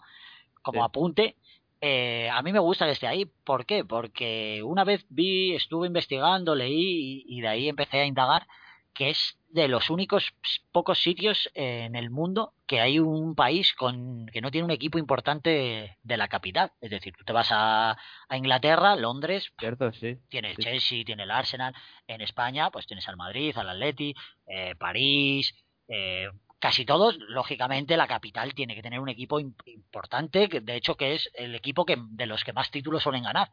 [0.62, 0.84] como Sí.
[0.88, 1.36] apunte.
[1.82, 3.26] Eh, a mí me gusta que esté ahí.
[3.44, 3.84] ¿Por qué?
[3.84, 8.46] Porque una vez vi, estuve investigando, leí y, y de ahí empecé a indagar
[8.94, 10.34] que es de los únicos
[10.70, 14.98] pocos sitios en el mundo que hay un país con que no tiene un equipo
[14.98, 16.70] importante de la capital.
[16.80, 17.96] Es decir, tú te vas a,
[18.28, 20.62] a Inglaterra, Londres, cierto sí tiene el Sí.
[20.62, 21.74] Chelsea, tiene el Arsenal.
[22.06, 24.14] En España, pues tienes al Madrid, al Atleti,
[24.46, 25.52] eh, París,
[25.88, 26.28] eh,
[26.64, 27.18] casi todos.
[27.28, 31.30] Lógicamente, la capital tiene que tener un equipo im- importante, que de hecho que es
[31.34, 33.50] el equipo que de los que más títulos suelen ganar.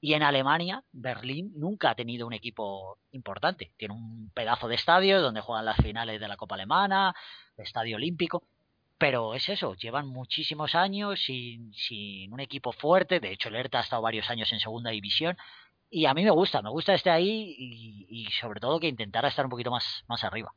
[0.00, 3.72] Y en Alemania, Berlín nunca ha tenido un equipo importante.
[3.76, 7.12] Tiene un pedazo de estadio donde juegan las finales de la Copa Alemana,
[7.56, 8.44] estadio olímpico.
[8.96, 13.18] Pero es eso, llevan muchísimos años sin, sin un equipo fuerte.
[13.18, 15.36] De hecho, el Hertha ha estado varios años en segunda división.
[15.90, 19.26] Y a mí me gusta, me gusta este ahí y, y sobre todo que intentara
[19.26, 20.52] estar un poquito más, más arriba.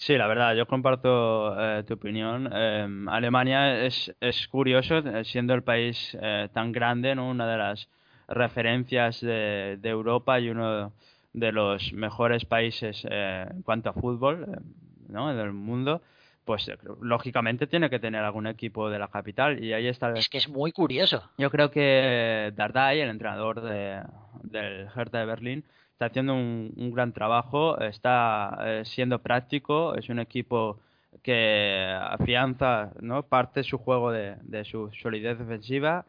[0.00, 2.48] Sí, la verdad, yo comparto eh, tu opinión.
[2.52, 7.28] Eh, Alemania es, es curioso, eh, siendo el país eh, tan grande, ¿no?
[7.28, 7.88] una de las
[8.28, 10.92] referencias de, de Europa y uno
[11.32, 14.60] de los mejores países eh, en cuanto a fútbol eh,
[15.08, 15.34] ¿no?
[15.34, 16.00] del mundo,
[16.44, 16.70] pues
[17.00, 20.12] lógicamente tiene que tener algún equipo de la capital y ahí está.
[20.12, 21.28] Es que es muy curioso.
[21.38, 24.00] Yo creo que Dardai, el entrenador de,
[24.44, 25.64] del Hertha de Berlín,
[25.98, 30.78] está haciendo un, un gran trabajo, está eh, siendo práctico, es un equipo
[31.24, 33.24] que afianza ¿no?
[33.24, 36.06] parte de su juego de, de su solidez defensiva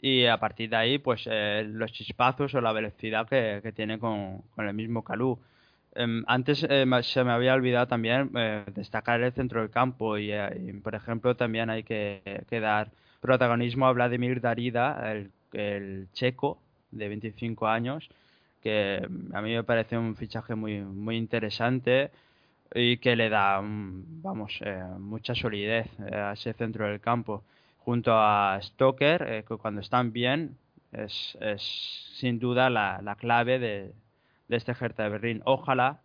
[0.00, 3.98] y a partir de ahí pues eh, los chispazos o la velocidad que, que tiene
[3.98, 5.40] con, con el mismo Calú.
[5.96, 10.32] Em, antes eh, se me había olvidado también eh, destacar el centro del campo y,
[10.32, 16.60] y, por ejemplo también hay que, que dar protagonismo a Vladimir Darida, el, el checo
[16.92, 18.08] de 25 años,
[18.62, 22.10] que a mí me parece un fichaje muy, muy interesante
[22.74, 27.44] y que le da, mm, vamos, eh, mucha solidez eh, a ese centro del campo.
[27.78, 30.56] Junto a Stoker, eh, que cuando están bien,
[30.92, 31.62] es, es
[32.14, 33.92] sin duda la, la clave de,
[34.48, 35.42] de este Hertha de Berlín.
[35.44, 36.00] Ojalá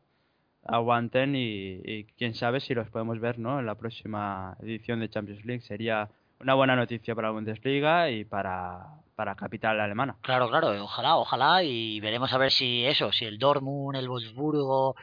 [0.66, 3.60] aguanten y, y quién sabe si los podemos ver ¿no?
[3.60, 5.62] en la próxima edición de Champions League.
[5.62, 10.16] Sería una buena noticia para la Bundesliga y para, para capital alemana.
[10.22, 14.96] Claro, claro, ojalá, ojalá y veremos a ver si eso, si el Dortmund, el Wolfsburgo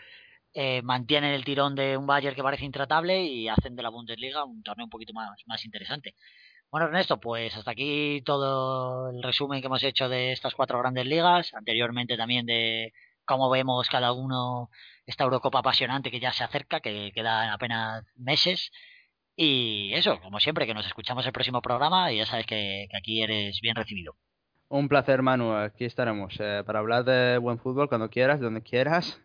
[0.53, 4.45] eh, mantienen el tirón de un Bayern que parece intratable y hacen de la Bundesliga
[4.45, 6.15] un torneo un poquito más, más interesante.
[6.71, 11.07] Bueno, Ernesto, pues hasta aquí todo el resumen que hemos hecho de estas cuatro grandes
[11.07, 12.93] ligas, anteriormente también de
[13.25, 14.71] cómo vemos cada uno
[15.07, 18.71] esta Eurocopa apasionante que ya se acerca, que quedan apenas meses.
[19.37, 22.97] Y eso, como siempre, que nos escuchamos el próximo programa y ya sabes que, que
[22.97, 24.15] aquí eres bien recibido.
[24.69, 25.53] Un placer, Manu.
[25.53, 29.21] Aquí estaremos eh, para hablar de buen fútbol cuando quieras, donde quieras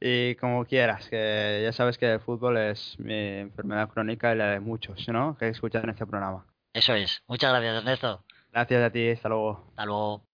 [0.00, 1.08] y como quieras.
[1.08, 5.36] Que ya sabes que el fútbol es mi enfermedad crónica y la de muchos, ¿no?
[5.38, 6.44] Que escuchan este programa.
[6.72, 7.22] Eso es.
[7.28, 8.24] Muchas gracias, Ernesto.
[8.52, 9.10] Gracias a ti.
[9.10, 9.64] Hasta luego.
[9.70, 10.29] Hasta luego.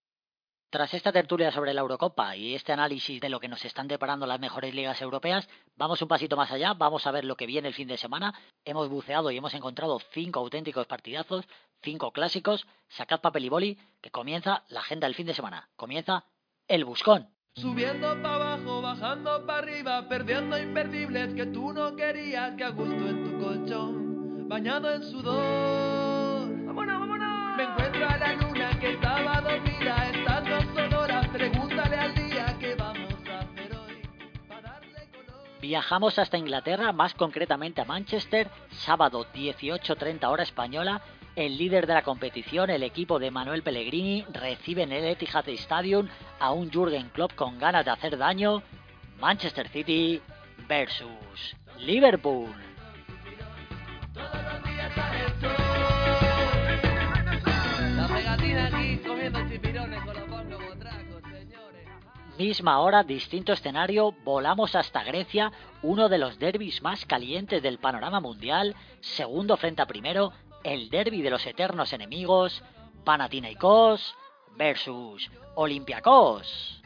[0.68, 4.26] Tras esta tertulia sobre la Eurocopa y este análisis de lo que nos están deparando
[4.26, 7.68] las mejores ligas europeas, vamos un pasito más allá, vamos a ver lo que viene
[7.68, 8.34] el fin de semana.
[8.64, 11.46] Hemos buceado y hemos encontrado cinco auténticos partidazos,
[11.82, 12.66] cinco clásicos.
[12.88, 15.68] Sacad papel y boli, que comienza la agenda del fin de semana.
[15.76, 16.24] Comienza
[16.66, 17.28] el Buscón.
[17.54, 23.08] Subiendo para abajo, bajando para arriba, perdiendo imperdibles que tú no querías, que a gusto
[23.08, 25.95] en tu colchón, bañado en sudor.
[35.66, 41.02] Viajamos hasta Inglaterra, más concretamente a Manchester, sábado 18.30 hora española.
[41.34, 46.06] El líder de la competición, el equipo de Manuel Pellegrini, recibe en el Etihad Stadium
[46.38, 48.62] a un Jürgen Klopp con ganas de hacer daño.
[49.18, 50.22] Manchester City
[50.68, 52.54] versus Liverpool.
[62.38, 68.20] Misma hora, distinto escenario, volamos hasta Grecia, uno de los derbis más calientes del panorama
[68.20, 70.32] mundial, segundo frente a primero,
[70.62, 72.62] el derby de los eternos enemigos,
[73.04, 74.14] Panathinaikos
[74.54, 76.82] versus Olympiacos.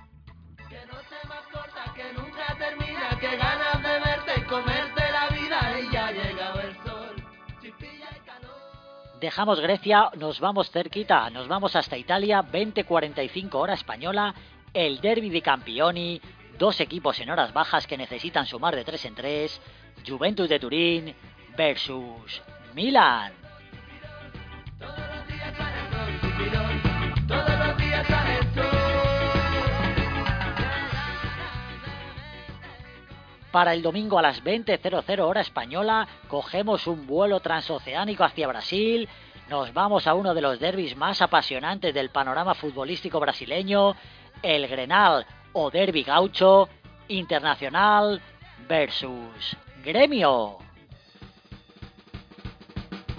[0.68, 5.80] Que noche más corta que nunca termina, que ganas de verte y comerte la vida
[5.80, 7.24] y ya ha llegado el sol.
[7.60, 9.18] Chispilla y calor.
[9.20, 14.32] Dejamos Grecia, nos vamos cerquita, nos vamos hasta Italia, 20.45 hora española,
[14.74, 16.20] el derby de Campioni,
[16.58, 19.60] dos equipos en horas bajas que necesitan sumar de 3 en 3,
[20.06, 21.14] Juventus de Turín
[21.56, 22.42] versus
[22.74, 23.32] Milan.
[33.50, 39.08] Para el domingo a las 20.00 hora española, cogemos un vuelo transoceánico hacia Brasil,
[39.48, 43.96] nos vamos a uno de los derbis más apasionantes del panorama futbolístico brasileño,
[44.42, 46.68] el Grenal o Derby Gaucho,
[47.08, 48.20] Internacional
[48.68, 50.58] versus Gremio.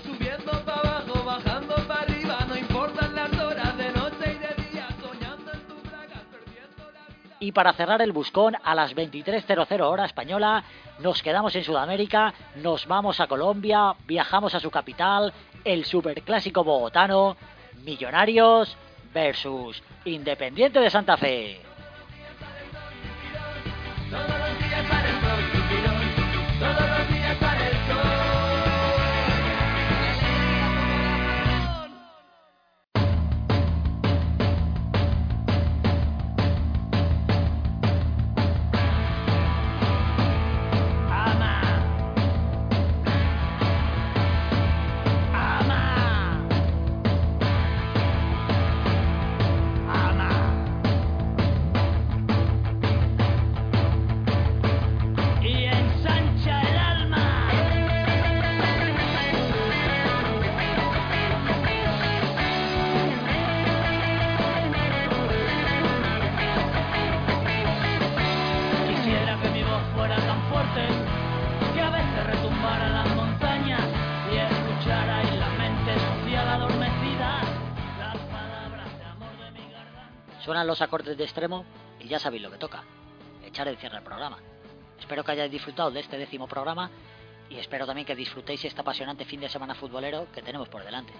[0.03, 4.87] Subiendo para abajo, bajando para arriba, no importan las horas de noche y de día,
[5.01, 7.35] soñando en perdiendo la vida.
[7.39, 10.63] Y para cerrar el buscón, a las 23.00 hora española,
[10.99, 15.33] nos quedamos en Sudamérica, nos vamos a Colombia, viajamos a su capital,
[15.65, 17.35] el superclásico bogotano,
[17.83, 18.77] Millonarios
[19.13, 21.59] versus Independiente de Santa Fe.
[80.61, 81.65] Suenan los acordes de extremo
[81.99, 82.83] y ya sabéis lo que toca,
[83.43, 84.37] echar el cierre al programa.
[84.99, 86.91] Espero que hayáis disfrutado de este décimo programa
[87.49, 91.13] y espero también que disfrutéis este apasionante fin de semana futbolero que tenemos por delante.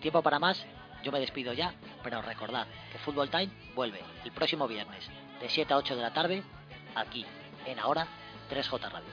[0.00, 0.64] Tiempo para más,
[1.02, 5.08] yo me despido ya, pero recordad que Fútbol Time vuelve el próximo viernes
[5.40, 6.42] de 7 a 8 de la tarde
[6.94, 7.24] aquí,
[7.66, 8.06] en ahora
[8.50, 9.08] 3J Radio.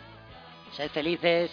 [0.72, 1.52] Sed felices.